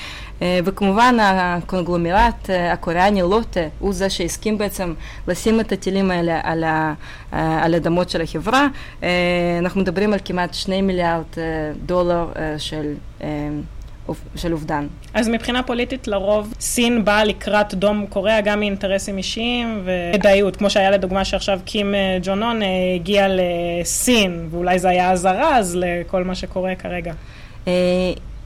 וכמובן 0.41 1.17
הקונגלומרט 1.21 2.49
הקוריאני 2.71 3.21
לוטה 3.21 3.59
הוא 3.79 3.93
זה 3.93 4.09
שהסכים 4.09 4.57
בעצם 4.57 4.93
לשים 5.27 5.59
את 5.59 5.71
הטילים 5.71 6.11
האלה 6.11 6.39
על, 6.43 6.63
ה, 6.63 6.93
על 7.31 7.75
אדמות 7.75 8.09
של 8.09 8.21
החברה. 8.21 8.67
אנחנו 9.59 9.81
מדברים 9.81 10.13
על 10.13 10.19
כמעט 10.25 10.53
שני 10.53 10.81
מיליארד 10.81 11.23
דולר 11.85 12.27
של 12.57 12.93
של 14.35 14.53
אובדן. 14.53 14.87
אז 15.13 15.29
מבחינה 15.29 15.63
פוליטית 15.63 16.07
לרוב 16.07 16.53
סין 16.59 17.05
באה 17.05 17.23
לקראת 17.23 17.73
דרום 17.73 18.05
קוריאה 18.09 18.41
גם 18.41 18.59
מאינטרסים 18.59 19.17
אישיים 19.17 19.83
וכדאיות, 20.13 20.55
כמו 20.55 20.69
שהיה 20.69 20.91
לדוגמה 20.91 21.25
שעכשיו 21.25 21.59
קים 21.65 21.95
ג'ון 22.23 22.43
און 22.43 22.59
הגיע 22.95 23.27
לסין, 23.29 24.47
ואולי 24.51 24.79
זה 24.79 24.89
היה 24.89 25.11
הזרז 25.11 25.77
לכל 25.79 26.23
מה 26.23 26.35
שקורה 26.35 26.75
כרגע. 26.75 27.13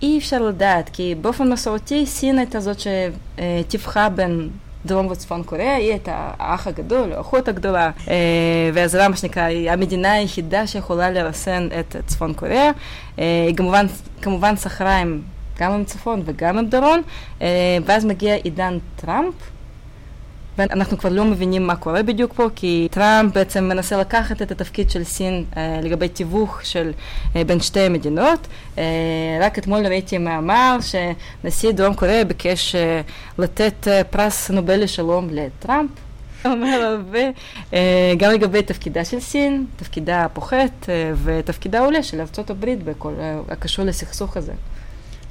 אי 0.02 0.18
אפשר 0.18 0.42
לדעת, 0.42 0.90
כי 0.94 1.16
באופן 1.22 1.52
מסורתי 1.52 2.06
סין 2.06 2.38
הייתה 2.38 2.60
זאת 2.60 2.78
שטיווחה 2.80 4.10
בין 4.10 4.50
דרום 4.86 5.08
וצפון 5.08 5.44
קוריאה, 5.44 5.76
היא 5.76 5.90
הייתה 5.90 6.32
האח 6.40 6.68
הגדול, 6.68 7.14
האחות 7.14 7.48
הגדולה, 7.48 7.92
והזרה, 8.74 9.08
מה 9.08 9.16
שנקרא, 9.16 9.44
היא 9.44 9.72
המדינה 9.72 10.12
היחידה 10.12 10.68
שיכולה 10.68 11.12
לרסן 11.12 11.68
את 11.80 11.96
צפון 12.06 12.34
קוריאה. 12.34 12.72
היא 13.18 13.56
כמובן, 13.56 13.86
כמובן 14.22 14.56
שכרה 14.58 14.98
עם 14.98 15.22
גם 15.60 15.72
עם 15.72 15.84
צפון 15.84 16.22
וגם 16.26 16.58
עם 16.58 16.66
דרום, 16.66 17.02
ואז 17.86 18.06
מגיע 18.06 18.36
עידן 18.36 18.78
טראמפ, 18.96 19.34
ואנחנו 20.58 20.98
כבר 20.98 21.10
לא 21.10 21.26
מבינים 21.26 21.68
מה 21.68 21.76
קורה 21.76 22.04
בדיוק 22.04 22.34
פה, 22.34 22.48
כי 22.56 22.88
טראמפ 22.92 23.34
בעצם 23.34 23.64
מנסה 23.64 23.98
לקחת 23.98 24.42
את 24.42 24.52
התפקיד 24.52 24.90
של 24.90 25.04
סין 25.04 25.46
לגבי 25.84 26.10
תיווך 26.10 26.66
של 26.66 26.92
בין 27.34 27.60
שתי 27.60 27.80
המדינות. 27.80 28.48
רק 29.42 29.58
אתמול 29.58 29.88
ראיתי 29.88 30.18
מאמר 30.18 30.78
שנשיא 30.82 31.72
דרום 31.72 31.94
קוריאה 31.94 32.24
ביקש 32.24 32.76
לתת 33.38 33.88
פרס 34.10 34.52
נובל 34.52 34.84
לשלום 34.84 35.28
לטראמפ. 35.32 35.90
אומר 36.46 36.68
הרבה, 36.68 37.20
גם 38.18 38.32
לגבי 38.32 38.64
תפקידה 38.64 39.06
של 39.06 39.20
סין, 39.20 39.66
תפקידה 39.76 40.26
הפוחת 40.26 40.90
ותפקידה 41.24 41.80
העולה 41.80 42.04
של 42.04 42.20
ארה"ב 42.20 42.66
בכל 42.84 43.14
הקשור 43.50 43.86
לסכסוך 43.86 44.38
הזה. 44.38 44.54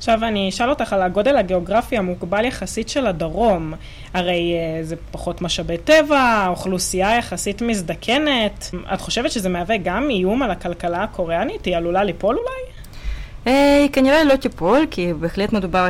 עכשיו 0.00 0.24
אני 0.24 0.48
אשאל 0.48 0.70
אותך 0.70 0.92
על 0.92 1.02
הגודל 1.02 1.36
הגיאוגרפי 1.36 1.98
המוגבל 1.98 2.44
יחסית 2.44 2.88
של 2.88 3.06
הדרום. 3.06 3.74
הרי 4.14 4.54
זה 4.82 4.96
פחות 5.10 5.42
משאבי 5.42 5.78
טבע, 5.78 6.46
אוכלוסייה 6.48 7.16
יחסית 7.16 7.62
מזדקנת. 7.62 8.70
את 8.94 9.00
חושבת 9.00 9.32
שזה 9.32 9.48
מהווה 9.48 9.76
גם 9.76 10.10
איום 10.10 10.42
על 10.42 10.50
הכלכלה 10.50 11.02
הקוריאנית? 11.02 11.64
היא 11.64 11.76
עלולה 11.76 12.04
ליפול 12.04 12.38
אולי? 12.38 13.52
היא 13.80 13.90
כנראה 13.92 14.24
לא 14.24 14.36
תיפול, 14.36 14.86
כי 14.90 15.12
בהחלט 15.12 15.52
מדובר 15.52 15.86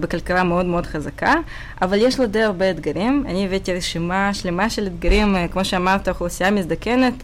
בכלכלה 0.00 0.44
מאוד 0.44 0.66
מאוד 0.66 0.86
חזקה, 0.86 1.34
אבל 1.82 1.98
יש 2.00 2.20
לה 2.20 2.26
די 2.26 2.42
הרבה 2.42 2.70
אתגרים. 2.70 3.24
אני 3.28 3.46
הבאתי 3.46 3.74
רשימה 3.74 4.34
שלמה 4.34 4.70
של 4.70 4.86
אתגרים, 4.86 5.36
כמו 5.50 5.64
שאמרת, 5.64 6.08
אוכלוסייה 6.08 6.50
מזדקנת. 6.50 7.14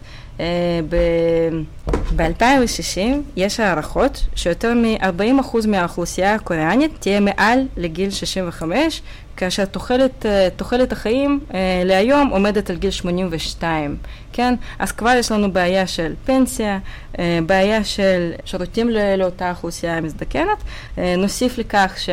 ב-2060 2.15 2.99
יש 3.35 3.59
הערכות 3.59 4.23
שיותר 4.35 4.73
מ-40% 4.73 5.67
מהאוכלוסייה 5.67 6.35
הקוריאנית 6.35 6.91
תהיה 6.99 7.19
מעל 7.19 7.59
לגיל 7.77 8.09
65, 8.09 9.01
כאשר 9.37 9.65
תוחלת, 9.65 10.25
תוחלת 10.55 10.91
החיים 10.91 11.39
להיום 11.85 12.29
עומדת 12.29 12.69
על 12.69 12.75
גיל 12.75 12.91
82, 12.91 13.97
כן? 14.33 14.53
אז 14.79 14.91
כבר 14.91 15.13
יש 15.19 15.31
לנו 15.31 15.51
בעיה 15.51 15.87
של 15.87 16.13
פנסיה, 16.25 16.79
בעיה 17.45 17.83
של 17.83 18.31
שירותים 18.45 18.89
לאותה 19.17 19.49
אוכלוסייה 19.49 19.97
המזדקנת. 19.97 20.63
נוסיף 20.97 21.57
לכך 21.57 21.93
ש... 21.97 22.09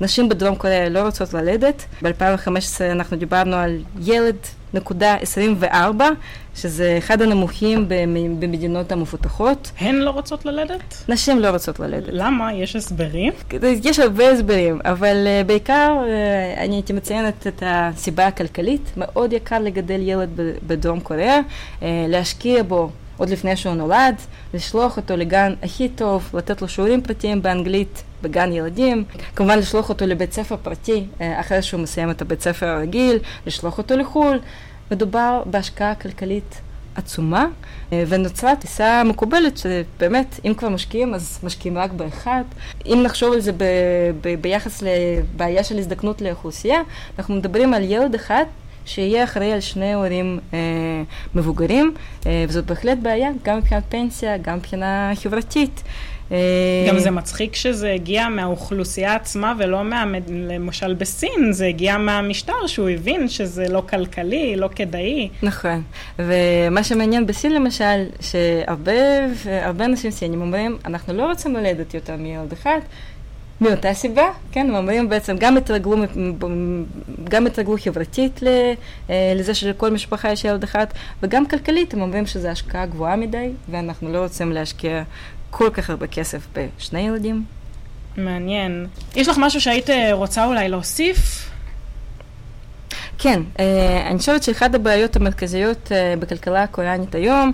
נשים 0.00 0.28
בדרום 0.28 0.56
קוריאה 0.56 0.88
לא 0.88 1.02
רוצות 1.02 1.34
ללדת. 1.34 1.84
ב-2015 2.02 2.50
אנחנו 2.92 3.16
דיברנו 3.16 3.56
על 3.56 3.82
ילד 4.00 4.36
נקודה 4.74 5.14
24, 5.14 6.08
שזה 6.54 6.94
אחד 6.98 7.22
הנמוכים 7.22 7.88
במדינות 8.38 8.92
המפותחות. 8.92 9.70
הן 9.78 9.94
לא 9.94 10.10
רוצות 10.10 10.44
ללדת? 10.44 11.04
נשים 11.08 11.38
לא 11.38 11.48
רוצות 11.48 11.80
ללדת. 11.80 12.08
למה? 12.12 12.54
יש 12.54 12.76
הסברים? 12.76 13.32
יש 13.84 13.98
הרבה 13.98 14.30
הסברים, 14.30 14.80
אבל 14.84 15.26
uh, 15.26 15.46
בעיקר 15.46 15.96
uh, 16.04 16.60
אני 16.60 16.74
הייתי 16.74 16.92
מציינת 16.92 17.46
את 17.46 17.62
הסיבה 17.66 18.26
הכלכלית. 18.26 18.92
מאוד 18.96 19.32
יקר 19.32 19.58
לגדל 19.58 20.00
ילד 20.00 20.40
בדרום 20.66 21.00
קוריאה, 21.00 21.40
uh, 21.40 21.82
להשקיע 22.08 22.62
בו 22.62 22.90
עוד 23.18 23.30
לפני 23.30 23.56
שהוא 23.56 23.74
נולד, 23.74 24.14
לשלוח 24.54 24.96
אותו 24.96 25.16
לגן 25.16 25.54
הכי 25.62 25.88
טוב, 25.88 26.30
לתת 26.34 26.62
לו 26.62 26.68
שיעורים 26.68 27.02
פרטיים 27.02 27.42
באנגלית 27.42 28.02
בגן 28.22 28.52
ילדים, 28.52 29.04
כמובן 29.36 29.58
לשלוח 29.58 29.88
אותו 29.88 30.06
לבית 30.06 30.32
ספר 30.32 30.56
פרטי 30.62 31.04
אחרי 31.20 31.62
שהוא 31.62 31.80
מסיים 31.80 32.10
את 32.10 32.22
הבית 32.22 32.40
ספר 32.40 32.66
הרגיל, 32.66 33.18
לשלוח 33.46 33.78
אותו 33.78 33.96
לחו"ל. 33.96 34.38
מדובר 34.90 35.42
בהשקעה 35.46 35.94
כלכלית 35.94 36.60
עצומה, 36.94 37.46
ונוצרה 37.92 38.56
טיסה 38.56 39.02
מקובלת 39.04 39.58
שבאמת, 39.58 40.40
אם 40.44 40.54
כבר 40.54 40.68
משקיעים, 40.68 41.14
אז 41.14 41.38
משקיעים 41.42 41.78
רק 41.78 41.92
באחד. 41.92 42.42
אם 42.86 43.00
נחשוב 43.02 43.32
על 43.32 43.40
זה 43.40 43.52
ב- 43.52 43.64
ב- 44.20 44.34
ביחס 44.40 44.82
לבעיה 44.82 45.64
של 45.64 45.78
הזדקנות 45.78 46.20
לאוכלוסייה, 46.20 46.80
אנחנו 47.18 47.34
מדברים 47.34 47.74
על 47.74 47.82
ילד 47.84 48.14
אחד 48.14 48.44
שיהיה 48.88 49.24
אחראי 49.24 49.52
על 49.52 49.60
שני 49.60 49.94
הורים 49.94 50.38
אה, 50.54 50.58
מבוגרים, 51.34 51.94
אה, 52.26 52.44
וזאת 52.48 52.66
בהחלט 52.66 52.98
בעיה, 53.02 53.30
גם 53.44 53.58
מבחינת 53.58 53.82
פנסיה, 53.88 54.36
גם 54.36 54.56
מבחינה 54.56 55.12
חברתית. 55.14 55.82
גם 56.88 56.98
זה 56.98 57.10
מצחיק 57.10 57.54
שזה 57.54 57.92
הגיע 57.92 58.28
מהאוכלוסייה 58.28 59.14
עצמה 59.14 59.54
ולא 59.58 59.84
מה... 59.84 60.04
למשל 60.28 60.94
בסין, 60.94 61.52
זה 61.52 61.66
הגיע 61.66 61.98
מהמשטר 61.98 62.66
שהוא 62.66 62.88
הבין 62.88 63.28
שזה 63.28 63.68
לא 63.68 63.82
כלכלי, 63.88 64.56
לא 64.56 64.68
כדאי. 64.74 65.28
נכון, 65.42 65.82
ומה 66.18 66.84
שמעניין 66.84 67.26
בסין 67.26 67.54
למשל, 67.54 68.04
שהרבה 68.20 69.84
אנשים 69.84 70.10
סינים 70.10 70.40
אומרים, 70.40 70.78
אנחנו 70.84 71.14
לא 71.14 71.26
רוצים 71.26 71.54
ללדת 71.54 71.94
יותר 71.94 72.16
מילד 72.16 72.52
אחד, 72.52 72.78
מאותה 73.60 73.94
סיבה, 73.94 74.30
כן, 74.52 74.66
הם 74.68 74.74
אומרים 74.74 75.08
בעצם, 75.08 75.36
גם 75.38 75.56
התרגלו, 75.56 75.96
גם 77.24 77.46
התרגלו 77.46 77.76
חברתית 77.84 78.40
לזה 79.34 79.54
שלכל 79.54 79.90
משפחה 79.90 80.32
יש 80.32 80.44
ילד 80.44 80.62
אחד, 80.62 80.86
וגם 81.22 81.46
כלכלית, 81.46 81.94
הם 81.94 82.00
אומרים 82.00 82.26
שזו 82.26 82.48
השקעה 82.48 82.86
גבוהה 82.86 83.16
מדי, 83.16 83.50
ואנחנו 83.70 84.12
לא 84.12 84.18
רוצים 84.18 84.52
להשקיע 84.52 85.02
כל 85.50 85.70
כך 85.72 85.90
הרבה 85.90 86.06
כסף 86.06 86.46
בשני 86.52 87.00
ילדים. 87.00 87.44
מעניין. 88.16 88.86
יש 89.16 89.28
לך 89.28 89.36
משהו 89.38 89.60
שהיית 89.60 89.90
אה, 89.90 90.12
רוצה 90.12 90.44
אולי 90.44 90.68
להוסיף? 90.68 91.47
כן, 93.18 93.42
אה, 93.58 94.06
אני 94.10 94.18
חושבת 94.18 94.42
שאחת 94.42 94.74
הבעיות 94.74 95.16
המרכזיות 95.16 95.92
אה, 95.92 96.14
בכלכלה 96.18 96.62
הקוריאנית 96.62 97.14
היום, 97.14 97.52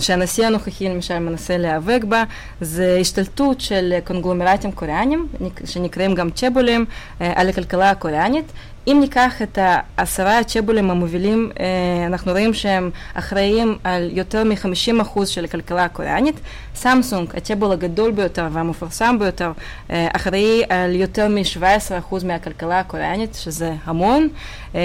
שהנשיא 0.00 0.46
הנוכחי 0.46 0.88
למשל 0.88 1.18
מנסה 1.18 1.56
להיאבק 1.56 2.04
בה, 2.08 2.24
זה 2.60 2.98
השתלטות 3.00 3.60
של 3.60 3.94
קונגלומרטים 4.04 4.72
קוריאנים, 4.72 5.28
שנקראים 5.64 6.14
גם 6.14 6.30
צ'בולים, 6.30 6.84
על 7.20 7.48
הכלכלה 7.48 7.90
הקוריאנית. 7.90 8.52
אם 8.86 8.96
ניקח 9.00 9.42
את 9.42 9.58
העשרה 9.62 10.44
צ'בולים 10.44 10.90
המובילים, 10.90 11.50
אה, 11.60 12.06
אנחנו 12.06 12.32
רואים 12.32 12.54
שהם 12.54 12.90
אחראים 13.14 13.78
על 13.84 14.10
יותר 14.12 14.44
מ-50% 14.44 15.26
של 15.26 15.44
הכלכלה 15.44 15.84
הקוריאנית. 15.84 16.40
סמסונג, 16.74 17.28
הצ'בול 17.36 17.72
הגדול 17.72 18.10
ביותר 18.10 18.48
והמפורסם 18.52 19.16
ביותר, 19.18 19.52
אה, 19.90 20.08
אחראי 20.12 20.62
על 20.68 20.94
יותר 20.94 21.28
מ-17% 21.28 22.24
מהכלכלה 22.24 22.80
הקוריאנית, 22.80 23.34
שזה 23.34 23.74
המון, 23.84 24.28
אה, 24.74 24.80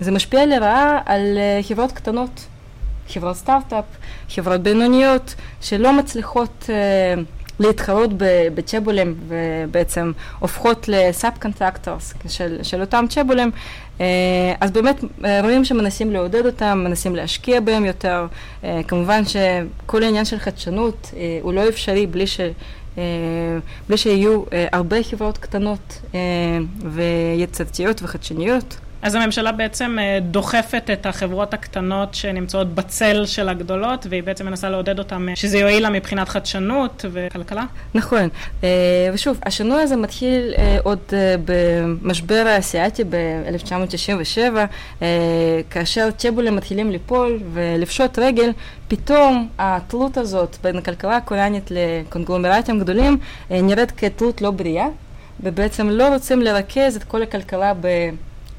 וזה 0.00 0.10
משפיע 0.10 0.46
לרעה 0.46 1.00
על 1.06 1.38
חברות 1.68 1.92
קטנות, 1.92 2.46
חברות 3.08 3.36
סטארט-אפ, 3.36 3.84
חברות 4.30 4.60
בינוניות, 4.60 5.34
שלא 5.60 5.92
מצליחות 5.92 6.70
להתחרות 7.60 8.10
בצ'בולים 8.54 9.14
ובעצם 9.28 10.12
הופכות 10.38 10.88
ל 10.88 11.32
subcontractors 11.40 12.14
של, 12.28 12.58
של 12.62 12.80
אותם 12.80 13.04
צ'בולים, 13.08 13.50
אה, 14.00 14.54
אז 14.60 14.70
באמת 14.70 15.04
אה, 15.24 15.40
רואים 15.40 15.64
שמנסים 15.64 16.10
לעודד 16.10 16.46
אותם, 16.46 16.82
מנסים 16.84 17.16
להשקיע 17.16 17.60
בהם 17.60 17.84
יותר. 17.84 18.26
אה, 18.64 18.80
כמובן 18.88 19.22
שכל 19.24 20.02
העניין 20.02 20.24
של 20.24 20.38
חדשנות 20.38 21.10
הוא 21.42 21.52
לא 21.52 21.68
אפשרי 21.68 22.06
בלי 22.06 22.26
ש... 22.26 22.40
בלי 23.88 23.96
שיהיו 23.96 24.42
הרבה 24.72 25.02
חברות 25.02 25.38
קטנות 25.38 26.02
ויצירתיות 26.84 28.02
וחדשניות. 28.02 28.76
אז 29.02 29.14
הממשלה 29.14 29.52
בעצם 29.52 29.96
אה, 30.00 30.18
דוחפת 30.22 30.90
את 30.92 31.06
החברות 31.06 31.54
הקטנות 31.54 32.14
שנמצאות 32.14 32.74
בצל 32.74 33.26
של 33.26 33.48
הגדולות, 33.48 34.06
והיא 34.10 34.22
בעצם 34.22 34.46
מנסה 34.46 34.70
לעודד 34.70 34.98
אותן 34.98 35.28
אה, 35.28 35.36
שזה 35.36 35.58
יועיל 35.58 35.82
לה 35.82 35.90
מבחינת 35.90 36.28
חדשנות 36.28 37.04
וכלכלה? 37.12 37.64
נכון. 37.94 38.28
אה, 38.64 38.68
ושוב, 39.12 39.38
השינוי 39.46 39.82
הזה 39.82 39.96
מתחיל 39.96 40.54
עוד 40.82 40.98
במשבר 41.44 42.44
האסייתי 42.46 43.04
ב-1997, 43.04 44.40
כאשר 45.70 46.08
צ'בולים 46.16 46.56
מתחילים 46.56 46.90
ליפול 46.90 47.40
ולפשוט 47.52 48.18
רגל, 48.18 48.50
פתאום 48.88 49.48
התלות 49.58 50.16
הזאת 50.16 50.56
בין 50.62 50.76
הכלכלה 50.76 51.16
הקוריאנית 51.16 51.70
לקונגלומרטים 51.70 52.80
גדולים 52.80 53.18
נראית 53.50 53.90
כתלות 53.90 54.42
לא 54.42 54.50
בריאה, 54.50 54.86
ובעצם 55.40 55.90
לא 55.90 56.08
רוצים 56.08 56.42
לרכז 56.42 56.96
את 56.96 57.04
כל 57.04 57.22
הכלכלה 57.22 57.72
ב... 57.80 57.86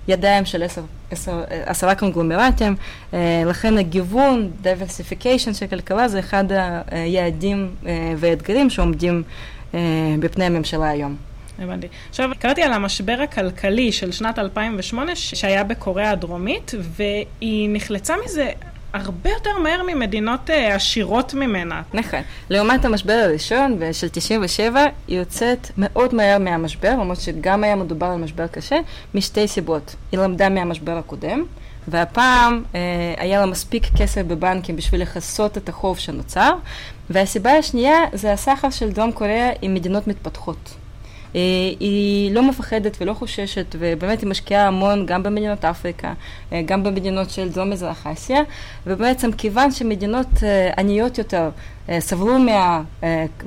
ידיים 0.07 0.45
של 0.45 0.63
עשר, 0.63 0.81
עשר, 1.11 1.43
עשרה 1.65 1.95
קונגלומרטים, 1.95 2.75
אה, 3.13 3.43
לכן 3.45 3.77
הגיוון, 3.77 4.51
diversification 4.63 5.53
של 5.53 5.67
כלכלה 5.67 6.07
זה 6.07 6.19
אחד 6.19 6.43
היעדים 6.91 7.75
אה, 7.85 8.13
והאתגרים 8.17 8.69
שעומדים 8.69 9.23
אה, 9.73 9.79
בפני 10.19 10.45
הממשלה 10.45 10.89
היום. 10.89 11.15
הבנתי. 11.59 11.87
עכשיו, 12.09 12.29
קראתי 12.39 12.61
על 12.61 12.73
המשבר 12.73 13.21
הכלכלי 13.23 13.91
של 13.91 14.11
שנת 14.11 14.39
2008 14.39 15.15
שהיה 15.15 15.63
בקוריאה 15.63 16.11
הדרומית, 16.11 16.71
והיא 16.79 17.69
נחלצה 17.73 18.15
מזה 18.25 18.51
הרבה 18.93 19.29
יותר 19.29 19.57
מהר 19.57 19.81
ממדינות 19.87 20.49
uh, 20.49 20.53
עשירות 20.53 21.33
ממנה. 21.33 21.81
נכון. 21.93 22.19
לעומת 22.49 22.85
המשבר 22.85 23.13
הראשון 23.13 23.79
של 23.91 24.09
97, 24.09 24.85
היא 25.07 25.19
יוצאת 25.19 25.67
מאוד 25.77 26.15
מהר 26.15 26.37
מהמשבר, 26.39 26.91
למרות 26.91 27.19
שגם 27.19 27.63
היה 27.63 27.75
מדובר 27.75 28.05
על 28.05 28.17
משבר 28.17 28.47
קשה, 28.47 28.79
משתי 29.13 29.47
סיבות. 29.47 29.95
היא 30.11 30.19
למדה 30.19 30.49
מהמשבר 30.49 30.97
הקודם, 30.97 31.43
והפעם 31.87 32.63
uh, 32.71 32.75
היה 33.17 33.39
לה 33.39 33.45
מספיק 33.45 33.83
כסף 33.97 34.21
בבנקים 34.21 34.75
בשביל 34.75 35.01
לכסות 35.01 35.57
את 35.57 35.69
החוב 35.69 35.99
שנוצר, 35.99 36.53
והסיבה 37.09 37.51
השנייה 37.51 37.97
זה 38.13 38.33
הסחר 38.33 38.69
של 38.69 38.91
דרום 38.91 39.11
קוריאה 39.11 39.49
עם 39.61 39.73
מדינות 39.73 40.07
מתפתחות. 40.07 40.82
אה, 41.35 41.41
היא 41.79 42.31
לא 42.31 42.49
מפחדת 42.49 42.97
ולא 43.01 43.13
חוששת, 43.13 43.75
ובאמת 43.79 44.21
היא 44.21 44.29
משקיעה 44.29 44.67
המון 44.67 45.05
גם 45.05 45.23
במדינות 45.23 45.65
אפריקה, 45.65 46.13
אה, 46.53 46.61
גם 46.65 46.83
במדינות 46.83 47.29
של 47.29 47.49
דרום 47.49 47.69
מזרח 47.69 48.07
אסיה, 48.07 48.41
ובעצם 48.87 49.31
כיוון 49.31 49.71
שמדינות 49.71 50.43
אה, 50.43 50.71
עניות 50.77 51.17
יותר 51.17 51.49
סבלו 51.99 52.39
מה, 52.39 52.81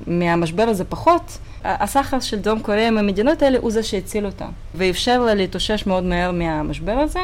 מהמשבר 0.07 0.63
הזה 0.63 0.85
פחות, 0.85 1.39
הסחר 1.67 2.21
של 2.21 2.39
דרום 2.39 2.61
קוריאה 2.61 2.89
עם 2.89 2.99
המדינות 2.99 3.43
האלה 3.43 3.59
הוא 3.59 3.71
זה 3.71 3.83
שהציל 3.83 4.27
אותה, 4.27 4.47
ואפשר 4.75 5.21
לה 5.21 5.35
להתאושש 5.35 5.87
מאוד 5.87 6.05
מהר 6.05 6.33
מהמשבר 6.33 6.93
הזה. 6.93 7.21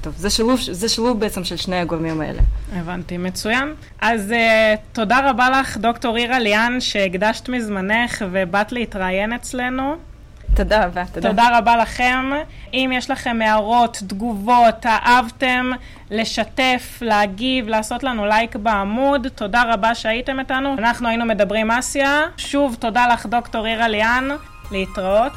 טוב, 0.00 0.14
זה 0.16 0.30
שילוב, 0.30 0.60
זה 0.70 0.88
שילוב 0.88 1.20
בעצם 1.20 1.44
של 1.44 1.56
שני 1.56 1.76
הגורמים 1.76 2.20
האלה. 2.20 2.42
הבנתי, 2.72 3.16
מצוין. 3.16 3.74
אז 4.00 4.30
uh, 4.30 4.34
תודה 4.92 5.30
רבה 5.30 5.50
לך, 5.50 5.76
דוקטור 5.76 6.16
אירה 6.16 6.38
ליאן, 6.38 6.76
שהקדשת 6.80 7.48
מזמנך 7.48 8.24
ובאת 8.30 8.72
להתראיין 8.72 9.32
אצלנו. 9.32 9.96
תודה 10.56 10.84
רבה, 10.84 11.02
תודה. 11.12 11.28
תודה 11.28 11.58
רבה 11.58 11.76
לכם. 11.76 12.30
אם 12.74 12.90
יש 12.94 13.10
לכם 13.10 13.38
הערות, 13.42 14.02
תגובות, 14.08 14.86
אהבתם, 14.86 15.70
לשתף, 16.10 16.98
להגיב, 17.00 17.68
לעשות 17.68 18.02
לנו 18.02 18.26
לייק 18.26 18.56
בעמוד, 18.56 19.28
תודה 19.28 19.62
רבה 19.72 19.94
שהייתם 19.94 20.40
איתנו. 20.40 20.74
אנחנו 20.78 21.08
היינו 21.08 21.24
מדברים 21.24 21.70
אסיה. 21.70 22.22
שוב, 22.36 22.76
תודה 22.80 23.06
לך, 23.06 23.26
דוקטור 23.26 23.66
אירה 23.66 23.88
ליאן. 23.88 24.28
להתראות. 24.70 25.32